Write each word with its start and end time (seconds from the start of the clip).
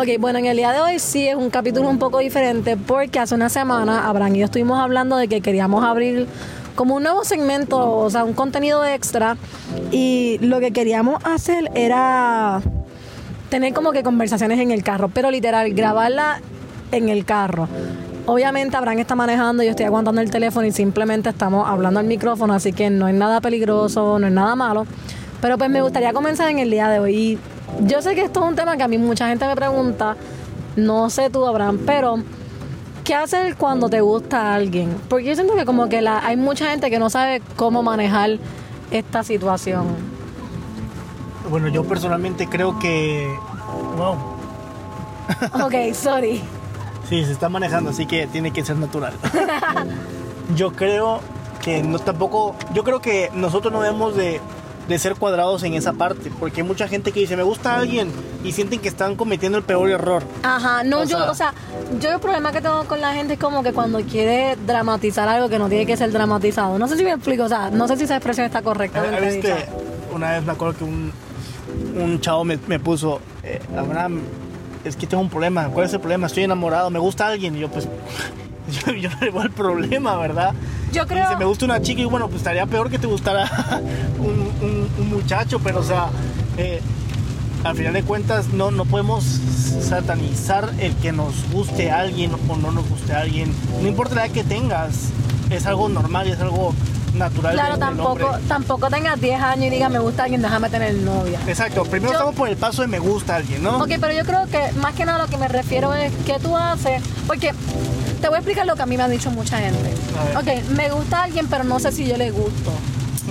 Ok, 0.00 0.10
bueno, 0.20 0.38
en 0.38 0.46
el 0.46 0.56
día 0.56 0.70
de 0.70 0.78
hoy 0.78 1.00
sí 1.00 1.26
es 1.26 1.34
un 1.34 1.50
capítulo 1.50 1.88
un 1.88 1.98
poco 1.98 2.20
diferente 2.20 2.76
porque 2.76 3.18
hace 3.18 3.34
una 3.34 3.48
semana 3.48 4.08
Abraham 4.08 4.36
y 4.36 4.38
yo 4.38 4.44
estuvimos 4.44 4.78
hablando 4.78 5.16
de 5.16 5.26
que 5.26 5.40
queríamos 5.40 5.84
abrir 5.84 6.28
como 6.76 6.94
un 6.94 7.02
nuevo 7.02 7.24
segmento, 7.24 7.96
o 7.96 8.08
sea, 8.08 8.22
un 8.22 8.32
contenido 8.32 8.86
extra 8.86 9.36
y 9.90 10.38
lo 10.40 10.60
que 10.60 10.70
queríamos 10.70 11.20
hacer 11.24 11.72
era 11.74 12.62
tener 13.48 13.72
como 13.72 13.90
que 13.90 14.04
conversaciones 14.04 14.60
en 14.60 14.70
el 14.70 14.84
carro, 14.84 15.08
pero 15.08 15.32
literal, 15.32 15.74
grabarla 15.74 16.42
en 16.92 17.08
el 17.08 17.24
carro. 17.24 17.66
Obviamente 18.26 18.76
Abraham 18.76 19.00
está 19.00 19.16
manejando, 19.16 19.64
yo 19.64 19.70
estoy 19.70 19.86
aguantando 19.86 20.20
el 20.20 20.30
teléfono 20.30 20.64
y 20.64 20.70
simplemente 20.70 21.30
estamos 21.30 21.68
hablando 21.68 21.98
al 21.98 22.06
micrófono, 22.06 22.54
así 22.54 22.72
que 22.72 22.88
no 22.88 23.08
es 23.08 23.16
nada 23.16 23.40
peligroso, 23.40 24.20
no 24.20 24.28
es 24.28 24.32
nada 24.32 24.54
malo. 24.54 24.86
Pero 25.40 25.58
pues 25.58 25.68
me 25.70 25.82
gustaría 25.82 26.12
comenzar 26.12 26.48
en 26.50 26.60
el 26.60 26.70
día 26.70 26.88
de 26.88 27.00
hoy. 27.00 27.38
Yo 27.80 28.02
sé 28.02 28.14
que 28.14 28.22
esto 28.22 28.42
es 28.42 28.48
un 28.48 28.56
tema 28.56 28.76
que 28.76 28.82
a 28.82 28.88
mí 28.88 28.98
mucha 28.98 29.28
gente 29.28 29.46
me 29.46 29.54
pregunta, 29.54 30.16
no 30.76 31.10
sé 31.10 31.30
tú 31.30 31.46
Abraham, 31.46 31.80
pero 31.86 32.16
¿qué 33.04 33.14
hacer 33.14 33.56
cuando 33.56 33.88
te 33.88 34.00
gusta 34.00 34.54
alguien? 34.54 34.96
Porque 35.08 35.26
yo 35.26 35.34
siento 35.34 35.54
que 35.54 35.64
como 35.64 35.88
que 35.88 36.02
la, 36.02 36.18
hay 36.26 36.36
mucha 36.36 36.70
gente 36.70 36.90
que 36.90 36.98
no 36.98 37.08
sabe 37.08 37.40
cómo 37.56 37.82
manejar 37.82 38.38
esta 38.90 39.22
situación. 39.22 39.86
Bueno, 41.48 41.68
yo 41.68 41.84
personalmente 41.84 42.46
creo 42.48 42.78
que... 42.78 43.32
Wow. 43.96 44.16
Ok, 45.64 45.94
sorry. 45.94 46.42
Sí, 47.08 47.24
se 47.24 47.32
está 47.32 47.48
manejando, 47.48 47.90
así 47.90 48.06
que 48.06 48.26
tiene 48.26 48.50
que 48.50 48.64
ser 48.64 48.76
natural. 48.76 49.14
yo 50.56 50.72
creo 50.72 51.20
que 51.62 51.82
no 51.82 51.98
tampoco... 51.98 52.54
Yo 52.72 52.82
creo 52.84 53.00
que 53.00 53.30
nosotros 53.34 53.72
no 53.72 53.80
debemos 53.80 54.16
de, 54.16 54.40
de 54.88 54.98
ser 54.98 55.14
cuadrados 55.16 55.62
en 55.64 55.74
esa 55.74 55.92
parte, 55.92 56.30
porque 56.40 56.62
hay 56.62 56.66
mucha 56.66 56.88
gente 56.88 57.12
que 57.12 57.20
dice, 57.20 57.36
me 57.36 57.42
gusta 57.42 57.76
alguien, 57.76 58.10
y 58.42 58.52
sienten 58.52 58.80
que 58.80 58.88
están 58.88 59.16
cometiendo 59.16 59.58
el 59.58 59.64
peor 59.64 59.90
error. 59.90 60.22
Ajá, 60.42 60.82
no, 60.82 61.00
O 61.00 61.04
yo, 61.04 61.18
sea- 61.18 61.30
o 61.30 61.34
sea, 61.34 61.54
yo 62.00 62.10
el 62.10 62.20
problema 62.20 62.50
que 62.52 62.60
tengo 62.62 62.84
con 62.84 63.00
la 63.00 63.12
gente 63.12 63.34
es 63.34 63.38
como 63.38 63.62
que 63.62 63.72
cuando 63.72 64.00
quiere 64.00 64.56
dramatizar 64.66 65.28
algo 65.28 65.48
que 65.48 65.58
no 65.58 65.68
tiene 65.68 65.84
que 65.86 65.96
ser 65.96 66.10
dramatizado. 66.10 66.78
No 66.78 66.88
sé 66.88 66.96
si 66.96 67.04
me 67.04 67.12
explico, 67.12 67.44
o 67.44 67.48
sea, 67.48 67.70
no 67.70 67.86
sé 67.86 67.96
si 67.98 68.04
esa 68.04 68.16
expresión 68.16 68.46
está 68.46 68.58
A 68.58 68.62
dicha. 68.62 69.26
este, 69.26 69.54
una 70.14 70.32
vez 70.32 70.44
me 70.44 70.52
acuerdo 70.52 70.78
que 70.78 70.84
un, 70.84 71.12
un 72.00 72.20
chavo 72.20 72.44
me, 72.44 72.58
me 72.66 72.80
puso, 72.80 73.20
eh, 73.42 73.60
Abraham, 73.76 74.20
es 74.84 74.96
que 74.96 75.06
tengo 75.06 75.22
un 75.22 75.28
problema. 75.28 75.68
¿Cuál 75.68 75.86
es 75.86 75.92
el 75.92 76.00
problema? 76.00 76.28
Estoy 76.28 76.44
enamorado, 76.44 76.88
me 76.88 76.98
gusta 76.98 77.26
alguien. 77.26 77.54
Y 77.56 77.60
yo, 77.60 77.68
pues, 77.68 77.86
yo, 78.70 78.92
yo 78.92 79.10
no 79.10 79.16
le 79.20 79.30
veo 79.30 79.42
el 79.42 79.50
problema, 79.50 80.16
¿verdad? 80.16 80.54
Yo 80.92 81.02
Y 81.04 81.06
creo... 81.06 81.24
Dice, 81.24 81.36
me 81.38 81.44
gusta 81.44 81.64
una 81.64 81.80
chica 81.82 82.00
y 82.00 82.04
bueno, 82.04 82.26
pues 82.26 82.38
estaría 82.38 82.66
peor 82.66 82.90
que 82.90 82.98
te 82.98 83.06
gustara 83.06 83.48
un, 84.18 84.52
un- 84.66 84.88
un 84.98 85.08
muchacho, 85.10 85.58
pero 85.60 85.80
o 85.80 85.84
sea, 85.84 86.06
eh, 86.56 86.80
al 87.64 87.76
final 87.76 87.92
de 87.92 88.02
cuentas 88.02 88.48
no, 88.48 88.70
no 88.70 88.84
podemos 88.84 89.24
satanizar 89.82 90.70
el 90.78 90.94
que 90.96 91.12
nos 91.12 91.34
guste 91.52 91.90
a 91.90 92.00
alguien 92.00 92.32
o 92.48 92.56
no 92.56 92.70
nos 92.72 92.88
guste 92.88 93.12
a 93.14 93.20
alguien. 93.20 93.52
No 93.82 93.88
importa 93.88 94.14
la 94.14 94.26
edad 94.26 94.34
que 94.34 94.44
tengas, 94.44 95.10
es 95.50 95.66
algo 95.66 95.88
normal 95.88 96.28
y 96.28 96.32
es 96.32 96.40
algo 96.40 96.74
natural. 97.14 97.54
Claro, 97.54 97.78
tampoco, 97.78 98.30
tampoco 98.46 98.88
tengas 98.90 99.20
10 99.20 99.40
años 99.40 99.64
y 99.66 99.70
digas, 99.70 99.90
me 99.90 99.98
gusta 99.98 100.24
alguien, 100.24 100.42
déjame 100.42 100.68
tener 100.70 100.94
novia. 100.94 101.40
Exacto, 101.46 101.84
primero 101.84 102.12
Yo- 102.12 102.18
estamos 102.18 102.34
por 102.34 102.48
el 102.48 102.56
paso 102.56 102.82
de 102.82 102.88
me 102.88 102.98
gusta 102.98 103.36
alguien, 103.36 103.62
¿no? 103.62 103.78
Ok, 103.78 103.92
pero 104.00 104.12
yo 104.12 104.24
creo 104.24 104.46
que 104.46 104.72
más 104.80 104.94
que 104.94 105.04
nada 105.04 105.18
lo 105.18 105.26
que 105.28 105.36
me 105.38 105.48
refiero 105.48 105.94
es 105.94 106.12
qué 106.26 106.38
tú 106.38 106.56
haces, 106.56 107.02
porque 107.26 107.52
te 108.20 108.28
voy 108.28 108.36
a 108.36 108.38
explicar 108.38 108.66
lo 108.66 108.76
que 108.76 108.82
a 108.82 108.86
mí 108.86 108.96
me 108.96 109.02
han 109.02 109.10
dicho 109.10 109.30
mucha 109.30 109.58
gente. 109.58 109.94
A 110.34 110.40
Ok, 110.40 110.68
me 110.70 110.90
gusta 110.90 111.24
alguien, 111.24 111.46
pero 111.48 111.64
no 111.64 111.78
sé 111.78 111.92
si 111.92 112.06
yo 112.06 112.16
le 112.16 112.30
gusto. 112.30 112.72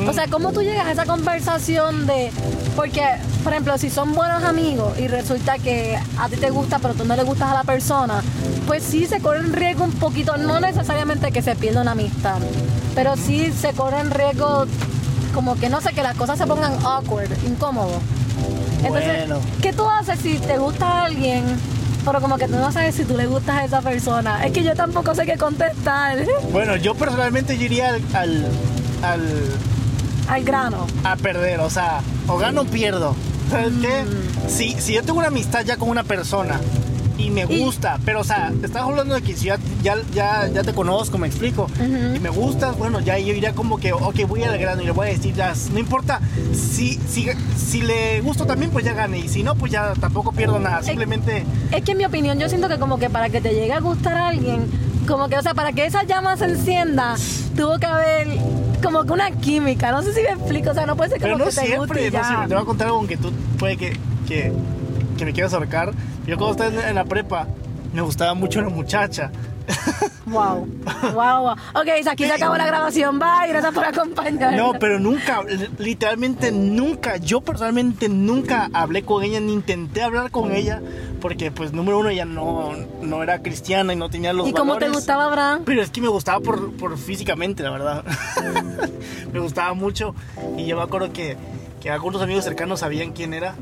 O 0.07 0.13
sea, 0.13 0.27
¿cómo 0.27 0.51
tú 0.51 0.61
llegas 0.61 0.85
a 0.85 0.91
esa 0.91 1.05
conversación 1.07 2.05
de... 2.05 2.31
Porque, 2.75 3.03
por 3.43 3.51
ejemplo, 3.51 3.75
si 3.79 3.89
son 3.89 4.13
buenos 4.13 4.43
amigos 4.43 4.97
y 4.99 5.07
resulta 5.07 5.57
que 5.57 5.97
a 6.19 6.29
ti 6.29 6.35
te 6.35 6.51
gusta, 6.51 6.77
pero 6.77 6.93
tú 6.93 7.03
no 7.03 7.15
le 7.15 7.23
gustas 7.23 7.49
a 7.49 7.55
la 7.55 7.63
persona, 7.63 8.21
pues 8.67 8.83
sí 8.83 9.07
se 9.07 9.19
corre 9.21 9.39
en 9.39 9.53
riesgo 9.53 9.85
un 9.85 9.91
poquito, 9.93 10.37
no 10.37 10.59
necesariamente 10.59 11.31
que 11.31 11.41
se 11.41 11.55
pierda 11.55 11.81
una 11.81 11.91
amistad, 11.93 12.37
pero 12.93 13.15
sí 13.17 13.51
se 13.59 13.73
corre 13.73 13.99
en 14.01 14.11
riesgo 14.11 14.67
como 15.33 15.55
que, 15.55 15.67
no 15.67 15.81
sé, 15.81 15.93
que 15.93 16.03
las 16.03 16.15
cosas 16.15 16.37
se 16.37 16.45
pongan 16.45 16.73
awkward, 16.85 17.31
incómodo. 17.47 17.99
Entonces, 18.83 19.27
Bueno. 19.27 19.39
¿qué 19.63 19.73
tú 19.73 19.89
haces 19.89 20.19
si 20.19 20.37
te 20.37 20.59
gusta 20.59 21.05
alguien, 21.05 21.43
pero 22.07 22.21
como 22.21 22.37
que 22.37 22.47
tú 22.47 22.55
no 22.55 22.71
sabes 22.71 22.95
si 22.95 23.03
tú 23.05 23.15
le 23.15 23.27
gustas 23.27 23.57
a 23.57 23.65
esa 23.65 23.81
persona? 23.81 24.43
Es 24.45 24.51
que 24.53 24.63
yo 24.63 24.73
tampoco 24.75 25.13
sé 25.13 25.25
qué 25.25 25.37
contestar. 25.37 26.17
Bueno, 26.51 26.75
yo 26.77 26.95
personalmente 26.95 27.57
yo 27.57 27.65
iría 27.65 27.89
al, 27.89 28.01
al, 28.13 28.45
al- 29.03 29.51
Al 30.29 30.43
grano. 30.43 30.87
a 31.03 31.15
perder, 31.17 31.59
o 31.59 31.69
sea, 31.69 31.99
o 32.27 32.37
gano 32.37 32.61
o 32.61 32.65
pierdo. 32.65 33.15
¿Sabes 33.51 33.73
qué? 33.81 34.03
Mm. 34.03 34.49
Si, 34.49 34.71
si 34.81 34.93
yo 34.93 35.03
tengo 35.03 35.19
una 35.19 35.27
amistad 35.27 35.63
ya 35.65 35.77
con 35.77 35.89
una 35.89 36.03
persona 36.03 36.59
y 37.17 37.31
me 37.31 37.45
Y- 37.49 37.59
gusta, 37.63 37.99
pero 38.05 38.21
o 38.21 38.23
sea, 38.23 38.51
estás 38.63 38.83
hablando 38.83 39.15
de 39.15 39.21
que 39.21 39.35
si 39.35 39.45
ya, 39.45 39.57
ya, 39.81 39.95
ya, 40.13 40.47
ya 40.53 40.63
te 40.63 40.73
conozco, 40.73 41.17
me 41.17 41.27
explico, 41.27 41.63
Ujú. 41.63 42.15
y 42.15 42.19
me 42.19 42.29
gustas, 42.29 42.77
bueno, 42.77 42.99
ya 42.99 43.17
yo 43.17 43.33
iría 43.33 43.53
como 43.53 43.77
que, 43.79 43.91
ok, 43.93 44.15
voy 44.27 44.43
al 44.43 44.57
grano 44.57 44.81
y 44.81 44.85
le 44.85 44.91
voy 44.91 45.07
a 45.07 45.11
decir, 45.11 45.33
ya, 45.33 45.53
no 45.73 45.79
importa, 45.79 46.19
si, 46.53 46.99
si, 47.07 47.27
si 47.57 47.81
le 47.81 48.21
gusto 48.21 48.45
también, 48.45 48.69
pues 48.71 48.85
ya 48.85 48.93
gane, 48.93 49.19
y 49.19 49.29
si 49.29 49.41
no, 49.43 49.55
pues 49.55 49.71
ya 49.71 49.93
tampoco 49.99 50.31
pierdo 50.31 50.59
nada, 50.59 50.83
simplemente... 50.83 51.43
Es 51.71 51.83
que 51.83 51.93
en 51.93 51.97
mi 51.97 52.05
opinión 52.05 52.37
yo 52.39 52.49
siento 52.49 52.69
que 52.69 52.77
como 52.77 52.99
que 52.99 53.09
para 53.09 53.29
que 53.29 53.41
te 53.41 53.49
llegue 53.53 53.73
a 53.73 53.79
gustar 53.79 54.15
a 54.15 54.27
alguien, 54.29 54.67
como 55.07 55.27
que, 55.29 55.37
o 55.37 55.41
sea, 55.41 55.53
para 55.53 55.71
que 55.71 55.85
esa 55.85 56.03
llama 56.03 56.35
se 56.37 56.45
encienda, 56.45 57.15
tuvo 57.55 57.79
que 57.79 57.85
haber 57.85 58.27
como 58.83 59.05
que 59.05 59.13
una 59.13 59.31
química. 59.31 59.89
No 59.91 60.03
sé 60.03 60.13
si 60.13 60.21
me 60.21 60.29
explico, 60.29 60.71
o 60.71 60.73
sea, 60.73 60.85
no 60.85 60.95
puede 60.97 61.11
ser 61.11 61.19
como 61.21 61.33
Pero 61.33 61.37
no 61.45 61.49
que 61.49 61.55
te 61.55 61.61
guste 61.61 61.67
siempre, 61.75 62.01
y 62.01 62.05
no 62.07 62.11
ya. 62.11 62.23
siempre. 62.25 62.47
Te 62.49 62.53
voy 62.55 62.63
a 62.63 62.65
contar 62.65 62.87
algo 62.87 63.07
que 63.07 63.17
tú 63.17 63.31
puede 63.57 63.77
que, 63.77 63.97
que, 64.27 64.51
que 65.17 65.25
me 65.25 65.31
quieras 65.33 65.53
ahorcar. 65.53 65.93
Yo 66.27 66.37
cuando 66.37 66.63
estaba 66.65 66.89
en, 66.89 66.95
la 66.95 67.05
prepa, 67.05 67.47
me 67.93 68.01
gustaba 68.01 68.33
mucho 68.33 68.59
una 68.59 68.69
muchacha. 68.69 69.31
Wow, 70.27 70.67
wow, 71.13 71.41
wow. 71.41 71.51
Ok, 71.73 72.05
aquí 72.05 72.25
se 72.25 72.33
acabó 72.33 72.57
la 72.57 72.65
grabación. 72.65 73.17
Bye, 73.17 73.47
gracias 73.47 73.73
por 73.73 73.85
acompañarnos. 73.85 74.73
No, 74.73 74.77
pero 74.77 74.99
nunca, 74.99 75.41
li- 75.43 75.69
literalmente 75.77 76.51
nunca, 76.51 77.15
yo 77.15 77.39
personalmente 77.39 78.09
nunca 78.09 78.69
hablé 78.73 79.03
con 79.03 79.23
ella, 79.23 79.39
ni 79.39 79.53
intenté 79.53 80.03
hablar 80.03 80.29
con 80.29 80.51
ella, 80.53 80.81
porque 81.21 81.49
pues 81.49 81.71
número 81.71 81.99
uno 81.99 82.09
ella 82.09 82.25
no, 82.25 82.71
no 83.01 83.23
era 83.23 83.41
cristiana 83.41 83.93
y 83.93 83.95
no 83.95 84.09
tenía 84.09 84.33
los 84.33 84.49
¿Y 84.49 84.51
cómo 84.53 84.75
te 84.77 84.89
gustaba 84.89 85.25
Abraham? 85.27 85.61
Pero 85.63 85.81
es 85.81 85.91
que 85.91 86.01
me 86.01 86.09
gustaba 86.09 86.41
por, 86.41 86.73
por 86.73 86.97
físicamente, 86.97 87.63
la 87.63 87.71
verdad. 87.71 88.03
me 89.31 89.39
gustaba 89.39 89.73
mucho 89.75 90.13
y 90.57 90.65
yo 90.65 90.75
me 90.75 90.83
acuerdo 90.83 91.13
que, 91.13 91.37
que 91.79 91.89
algunos 91.89 92.21
amigos 92.21 92.43
cercanos 92.43 92.81
sabían 92.81 93.13
quién 93.13 93.33
era. 93.33 93.55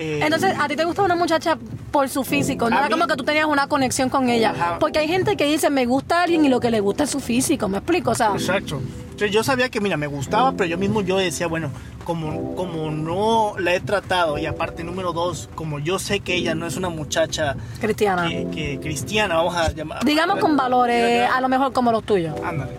Eh, 0.00 0.20
Entonces, 0.22 0.54
a 0.56 0.68
ti 0.68 0.76
te 0.76 0.84
gustaba 0.84 1.06
una 1.06 1.16
muchacha 1.16 1.58
por 1.90 2.08
su 2.08 2.22
físico, 2.22 2.70
no 2.70 2.76
era 2.76 2.86
mí- 2.86 2.92
como 2.92 3.08
que 3.08 3.16
tú 3.16 3.24
tenías 3.24 3.46
una 3.46 3.66
conexión 3.66 4.08
con 4.10 4.28
ella. 4.28 4.50
Ajá. 4.50 4.78
Porque 4.78 5.00
hay 5.00 5.08
gente 5.08 5.36
que 5.36 5.44
dice, 5.46 5.70
me 5.70 5.86
gusta 5.86 6.22
alguien 6.22 6.44
y 6.44 6.48
lo 6.48 6.60
que 6.60 6.70
le 6.70 6.78
gusta 6.78 7.02
es 7.04 7.10
su 7.10 7.18
físico, 7.18 7.68
¿me 7.68 7.78
explico? 7.78 8.12
O 8.12 8.14
sea, 8.14 8.30
Exacto. 8.32 8.80
Entonces 9.10 9.32
yo 9.32 9.42
sabía 9.42 9.68
que, 9.68 9.80
mira, 9.80 9.96
me 9.96 10.06
gustaba, 10.06 10.52
pero 10.52 10.66
yo 10.70 10.78
mismo 10.78 11.00
yo 11.00 11.16
decía, 11.16 11.48
bueno, 11.48 11.72
como, 12.04 12.54
como 12.54 12.92
no 12.92 13.54
la 13.58 13.74
he 13.74 13.80
tratado 13.80 14.38
y 14.38 14.46
aparte, 14.46 14.84
número 14.84 15.12
dos, 15.12 15.48
como 15.56 15.80
yo 15.80 15.98
sé 15.98 16.20
que 16.20 16.36
ella 16.36 16.54
no 16.54 16.64
es 16.68 16.76
una 16.76 16.88
muchacha 16.90 17.56
cristiana. 17.80 18.28
que, 18.28 18.46
que 18.54 18.78
cristiana, 18.80 19.34
vamos 19.34 19.56
a 19.56 19.72
llamar. 19.72 20.04
Digamos 20.04 20.38
con 20.38 20.56
valores, 20.56 21.28
a 21.28 21.40
lo 21.40 21.48
mejor 21.48 21.72
como 21.72 21.90
los 21.90 22.04
tuyos. 22.04 22.36
Ándale. 22.44 22.70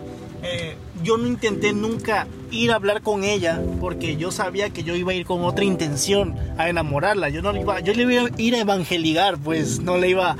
Eh, 0.42 0.74
yo 1.02 1.16
no 1.16 1.26
intenté 1.26 1.72
nunca 1.72 2.26
ir 2.50 2.72
a 2.72 2.76
hablar 2.76 3.02
con 3.02 3.24
ella 3.24 3.60
porque 3.80 4.16
yo 4.16 4.30
sabía 4.32 4.70
que 4.70 4.82
yo 4.82 4.94
iba 4.94 5.12
a 5.12 5.14
ir 5.14 5.24
con 5.26 5.44
otra 5.44 5.64
intención 5.64 6.34
a 6.58 6.68
enamorarla. 6.68 7.28
Yo 7.28 7.42
no 7.42 7.52
le 7.52 7.60
iba, 7.60 7.80
yo 7.80 7.92
le 7.94 8.02
iba 8.02 8.26
a 8.26 8.30
ir 8.40 8.54
a 8.54 8.58
evangelizar, 8.60 9.38
pues 9.38 9.80
no 9.80 9.96
le 9.98 10.10
iba. 10.10 10.36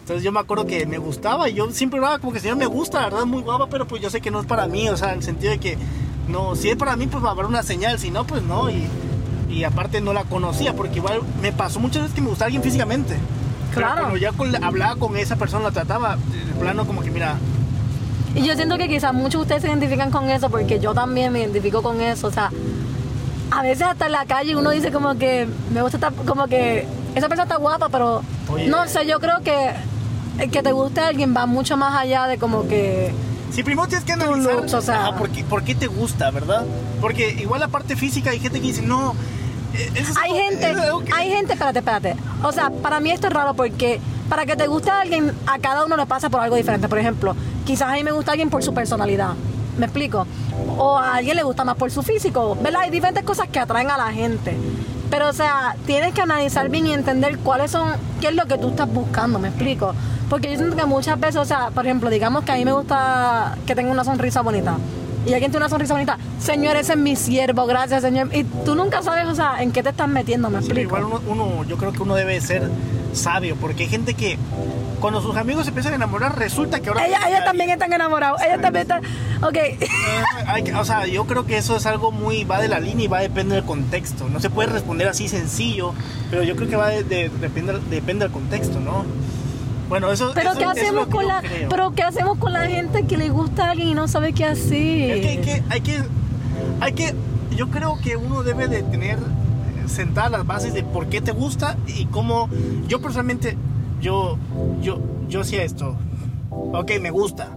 Entonces 0.00 0.24
yo 0.24 0.32
me 0.32 0.40
acuerdo 0.40 0.66
que 0.66 0.84
me 0.86 0.98
gustaba 0.98 1.48
y 1.48 1.54
yo 1.54 1.70
siempre 1.70 1.98
hablaba 1.98 2.18
como 2.18 2.32
que 2.32 2.40
señor 2.40 2.56
me 2.56 2.66
gusta, 2.66 2.98
la 2.98 3.04
verdad 3.04 3.20
es 3.20 3.26
muy 3.26 3.42
guapa, 3.42 3.68
pero 3.68 3.86
pues 3.86 4.02
yo 4.02 4.10
sé 4.10 4.20
que 4.20 4.30
no 4.32 4.40
es 4.40 4.46
para 4.46 4.66
mí, 4.66 4.88
o 4.88 4.96
sea, 4.96 5.12
en 5.12 5.18
el 5.18 5.22
sentido 5.24 5.52
de 5.52 5.58
que 5.58 5.78
no, 6.28 6.56
si 6.56 6.70
es 6.70 6.76
para 6.76 6.96
mí 6.96 7.06
pues 7.06 7.22
va 7.24 7.28
a 7.28 7.32
haber 7.32 7.46
una 7.46 7.62
señal, 7.62 7.98
si 8.00 8.10
no 8.10 8.26
pues 8.26 8.42
no 8.42 8.68
y, 8.70 8.84
y 9.48 9.62
aparte 9.64 10.00
no 10.00 10.12
la 10.12 10.24
conocía 10.24 10.74
porque 10.74 10.96
igual 10.96 11.20
me 11.40 11.52
pasó 11.52 11.78
muchas 11.78 12.02
veces 12.02 12.14
que 12.16 12.20
me 12.20 12.28
gustaba 12.28 12.46
alguien 12.46 12.62
físicamente. 12.62 13.14
Pero 13.74 13.86
Claro. 13.86 14.00
cuando 14.02 14.16
ya 14.18 14.32
con- 14.32 14.64
hablaba 14.64 14.96
con 14.96 15.16
esa 15.16 15.36
persona, 15.36 15.64
la 15.64 15.70
trataba, 15.70 16.16
de 16.16 16.60
plano 16.60 16.84
como 16.86 17.00
que 17.02 17.10
mira, 17.10 17.38
Y 18.34 18.42
yo 18.46 18.54
siento 18.54 18.78
que 18.78 18.88
quizás 18.88 19.12
muchos 19.12 19.40
de 19.40 19.42
ustedes 19.42 19.62
se 19.62 19.68
identifican 19.68 20.10
con 20.10 20.30
eso, 20.30 20.48
porque 20.48 20.80
yo 20.80 20.94
también 20.94 21.32
me 21.32 21.40
identifico 21.40 21.82
con 21.82 22.00
eso. 22.00 22.28
O 22.28 22.30
sea, 22.30 22.50
a 23.50 23.62
veces 23.62 23.82
hasta 23.86 24.06
en 24.06 24.12
la 24.12 24.24
calle 24.24 24.56
uno 24.56 24.70
dice 24.70 24.90
como 24.90 25.16
que 25.16 25.46
me 25.72 25.82
gusta 25.82 25.98
estar, 25.98 26.12
como 26.26 26.46
que 26.46 26.86
esa 27.14 27.28
persona 27.28 27.42
está 27.44 27.56
guapa, 27.56 27.88
pero 27.90 28.22
Oye. 28.50 28.68
no 28.68 28.86
sé, 28.88 29.06
yo 29.06 29.20
creo 29.20 29.40
que 29.42 29.72
el 30.38 30.50
que 30.50 30.62
te 30.62 30.72
guste 30.72 31.00
a 31.02 31.08
alguien 31.08 31.34
va 31.36 31.44
mucho 31.44 31.76
más 31.76 31.94
allá 31.94 32.26
de 32.26 32.38
como 32.38 32.66
que 32.66 33.12
Si 33.52 33.62
primero 33.62 33.86
tienes 33.86 34.06
que 34.06 34.12
analizar 34.14 34.54
looks, 34.54 34.72
o 34.72 34.80
sea. 34.80 35.14
por, 35.18 35.28
qué, 35.28 35.44
por 35.44 35.62
qué 35.62 35.74
te 35.74 35.86
gusta, 35.88 36.30
¿verdad? 36.30 36.64
Porque 37.02 37.30
igual 37.38 37.60
la 37.60 37.68
parte 37.68 37.96
física 37.96 38.30
hay 38.30 38.40
gente 38.40 38.60
que 38.62 38.68
dice, 38.68 38.80
no, 38.80 39.14
eh, 39.74 39.90
eso 39.96 40.12
es 40.12 40.16
hay 40.16 40.30
algo- 40.30 40.36
gente, 40.48 40.70
es 40.70 40.76
que- 41.04 41.12
hay 41.14 41.30
gente, 41.30 41.52
espérate, 41.52 41.78
espérate. 41.80 42.16
O 42.42 42.50
sea, 42.52 42.70
para 42.70 42.98
mí 43.00 43.10
esto 43.10 43.26
es 43.26 43.32
raro 43.34 43.52
porque 43.52 44.00
para 44.30 44.46
que 44.46 44.56
te 44.56 44.66
guste 44.66 44.90
a 44.90 45.02
alguien, 45.02 45.32
a 45.46 45.58
cada 45.58 45.84
uno 45.84 45.98
le 45.98 46.06
pasa 46.06 46.30
por 46.30 46.40
algo 46.40 46.56
diferente. 46.56 46.88
Por 46.88 46.98
ejemplo, 46.98 47.36
quizás 47.64 47.88
a 47.90 47.92
mí 47.94 48.04
me 48.04 48.12
gusta 48.12 48.32
alguien 48.32 48.50
por 48.50 48.62
su 48.62 48.72
personalidad. 48.74 49.30
¿Me 49.78 49.86
explico? 49.86 50.26
O 50.76 50.98
a 50.98 51.14
alguien 51.16 51.36
le 51.36 51.42
gusta 51.42 51.64
más 51.64 51.76
por 51.76 51.90
su 51.90 52.02
físico. 52.02 52.56
¿Verdad? 52.62 52.82
Hay 52.82 52.90
diferentes 52.90 53.24
cosas 53.24 53.48
que 53.48 53.58
atraen 53.58 53.90
a 53.90 53.96
la 53.96 54.12
gente. 54.12 54.56
Pero, 55.10 55.28
o 55.28 55.32
sea, 55.32 55.76
tienes 55.86 56.14
que 56.14 56.22
analizar 56.22 56.68
bien 56.70 56.86
y 56.86 56.92
entender 56.92 57.38
cuáles 57.38 57.70
son, 57.70 57.90
qué 58.20 58.28
es 58.28 58.34
lo 58.34 58.46
que 58.46 58.56
tú 58.58 58.70
estás 58.70 58.90
buscando, 58.92 59.38
¿me 59.38 59.48
explico? 59.48 59.94
Porque 60.30 60.50
yo 60.50 60.56
siento 60.56 60.74
que 60.76 60.86
muchas 60.86 61.20
veces, 61.20 61.36
o 61.36 61.44
sea, 61.44 61.68
por 61.70 61.84
ejemplo, 61.84 62.08
digamos 62.08 62.44
que 62.44 62.52
a 62.52 62.54
mí 62.54 62.64
me 62.64 62.72
gusta 62.72 63.58
que 63.66 63.74
tenga 63.74 63.90
una 63.92 64.04
sonrisa 64.04 64.40
bonita. 64.40 64.76
Y 65.26 65.34
alguien 65.34 65.50
tiene 65.52 65.58
una 65.58 65.68
sonrisa 65.68 65.92
bonita, 65.92 66.16
Señor, 66.40 66.76
ese 66.76 66.92
es 66.94 66.98
mi 66.98 67.14
siervo, 67.14 67.66
gracias, 67.66 68.00
Señor. 68.02 68.34
Y 68.34 68.44
tú 68.64 68.74
nunca 68.74 69.02
sabes, 69.02 69.26
o 69.28 69.34
sea, 69.34 69.62
en 69.62 69.70
qué 69.70 69.82
te 69.82 69.90
estás 69.90 70.08
metiendo, 70.08 70.48
¿me 70.48 70.58
Sí, 70.60 70.64
explico? 70.64 70.96
igual 70.98 71.20
uno, 71.26 71.44
uno- 71.44 71.64
yo 71.64 71.76
creo 71.76 71.92
que 71.92 72.02
uno 72.02 72.14
debe 72.14 72.40
ser 72.40 72.68
sabio, 73.12 73.56
porque 73.60 73.82
hay 73.84 73.88
gente 73.90 74.14
que 74.14 74.38
cuando 75.02 75.20
sus 75.20 75.36
amigos 75.36 75.64
se 75.64 75.68
empiezan 75.70 75.92
a 75.92 75.96
enamorar, 75.96 76.38
resulta 76.38 76.80
que 76.80 76.88
ahora... 76.88 77.06
Ella, 77.06 77.18
ella 77.28 77.44
también 77.44 77.68
están 77.70 77.92
enamorados, 77.92 78.40
ella 78.40 78.58
también 78.60 78.82
está... 78.82 79.00
Ok, 79.46 79.56
Eh, 79.56 79.78
hay 80.46 80.62
que- 80.62 80.74
o 80.74 80.84
sea, 80.84 81.06
yo 81.06 81.26
creo 81.26 81.44
que 81.44 81.58
eso 81.58 81.76
es 81.76 81.84
algo 81.86 82.12
muy, 82.12 82.44
va 82.44 82.60
de 82.60 82.68
la 82.68 82.78
línea 82.80 83.04
y 83.04 83.08
va 83.08 83.18
a 83.18 83.20
depender 83.22 83.56
del 83.56 83.64
contexto. 83.66 84.28
No 84.30 84.38
se 84.40 84.48
puede 84.48 84.70
responder 84.70 85.08
así 85.08 85.28
sencillo, 85.28 85.92
pero 86.30 86.42
yo 86.44 86.54
creo 86.56 86.68
que 86.70 86.76
va 86.76 86.88
de, 86.88 87.02
de- 87.04 87.28
depende, 87.28 87.78
depende 87.90 88.24
del 88.24 88.32
contexto, 88.32 88.78
¿no? 88.80 89.04
Bueno, 89.88 90.10
eso 90.12 90.30
pero 90.34 90.50
eso- 90.52 90.58
¿qué 90.60 90.64
hacemos 90.64 90.94
lo 91.02 91.06
que 91.06 91.10
con 91.12 91.26
la... 91.26 91.40
creo. 91.40 91.68
Pero 91.68 91.90
¿qué 91.94 92.02
hacemos 92.04 92.38
con 92.38 92.52
la 92.52 92.66
gente 92.68 93.04
que 93.04 93.16
le 93.18 93.28
gusta 93.28 93.66
a 93.66 93.70
alguien 93.72 93.88
y 93.88 93.94
no 93.94 94.06
sabe 94.08 94.32
qué 94.32 94.44
hacer? 94.44 95.10
Es 95.10 95.20
que 95.20 95.28
hay 95.28 95.38
que, 95.38 95.62
hay 95.68 95.80
que, 95.82 96.02
hay 96.80 96.92
que, 96.92 97.14
yo 97.56 97.68
creo 97.68 97.98
que 98.00 98.16
uno 98.16 98.42
debe 98.44 98.68
de 98.68 98.82
tener 98.84 99.18
sentadas 99.86 100.30
las 100.30 100.46
bases 100.46 100.72
de 100.72 100.84
por 100.84 101.08
qué 101.08 101.20
te 101.20 101.32
gusta 101.32 101.76
y 101.86 102.06
cómo, 102.06 102.48
yo 102.88 103.02
personalmente, 103.02 103.58
yo, 104.02 104.36
yo, 104.82 105.00
yo 105.28 105.40
hacía 105.40 105.62
esto, 105.62 105.96
ok, 106.50 106.92
me 107.00 107.10
gusta, 107.10 107.56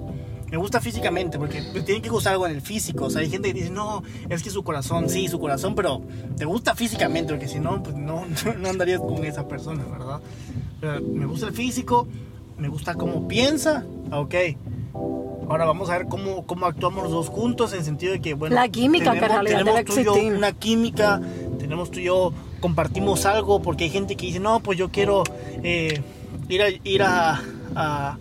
me 0.49 0.57
gusta 0.57 0.79
físicamente, 0.79 1.37
porque 1.39 1.61
tiene 1.85 2.01
que 2.01 2.09
gustar 2.09 2.33
algo 2.33 2.45
en 2.45 2.53
el 2.53 2.61
físico, 2.61 3.05
o 3.05 3.09
sea, 3.09 3.21
hay 3.21 3.29
gente 3.29 3.49
que 3.51 3.59
dice, 3.59 3.71
no, 3.71 4.03
es 4.29 4.43
que 4.43 4.51
su 4.51 4.63
corazón, 4.63 5.09
sí, 5.09 5.27
su 5.27 5.39
corazón, 5.39 5.75
pero 5.75 6.01
te 6.37 6.45
gusta 6.45 6.75
físicamente, 6.75 7.33
porque 7.33 7.47
si 7.47 7.59
no, 7.59 7.81
pues 7.81 7.95
no, 7.95 8.23
no 8.59 8.69
andarías 8.69 9.01
con 9.01 9.25
esa 9.25 9.47
persona, 9.47 9.83
¿verdad? 9.91 10.21
Pero 10.79 11.01
me 11.01 11.25
gusta 11.25 11.47
el 11.47 11.53
físico, 11.53 12.07
me 12.57 12.69
gusta 12.69 12.93
cómo 12.93 13.27
piensa, 13.27 13.83
ok. 14.11 14.35
Ahora 15.47 15.65
vamos 15.65 15.89
a 15.89 15.97
ver 15.97 16.07
cómo, 16.07 16.45
cómo 16.47 16.65
actuamos 16.65 17.03
los 17.03 17.11
dos 17.11 17.29
juntos 17.29 17.73
en 17.73 17.79
el 17.79 17.85
sentido 17.85 18.13
de 18.13 18.21
que, 18.21 18.33
bueno... 18.33 18.55
La 18.55 18.67
química 18.69 19.13
que 19.13 19.19
tenemos 19.19 19.65
debe 19.65 19.83
tú 19.83 19.99
y 19.99 20.03
yo 20.03 20.13
una 20.13 20.53
química, 20.53 21.21
tenemos 21.59 21.91
tú 21.91 21.99
y 21.99 22.05
yo, 22.05 22.33
compartimos 22.59 23.25
algo, 23.25 23.61
porque 23.61 23.83
hay 23.83 23.89
gente 23.89 24.15
que 24.15 24.27
dice, 24.27 24.39
no, 24.39 24.59
pues 24.61 24.77
yo 24.77 24.89
quiero 24.89 25.23
eh, 25.61 26.01
ir 26.49 26.61
a... 26.61 26.69
Ir 26.83 27.03
a, 27.03 27.41
a- 27.75 28.17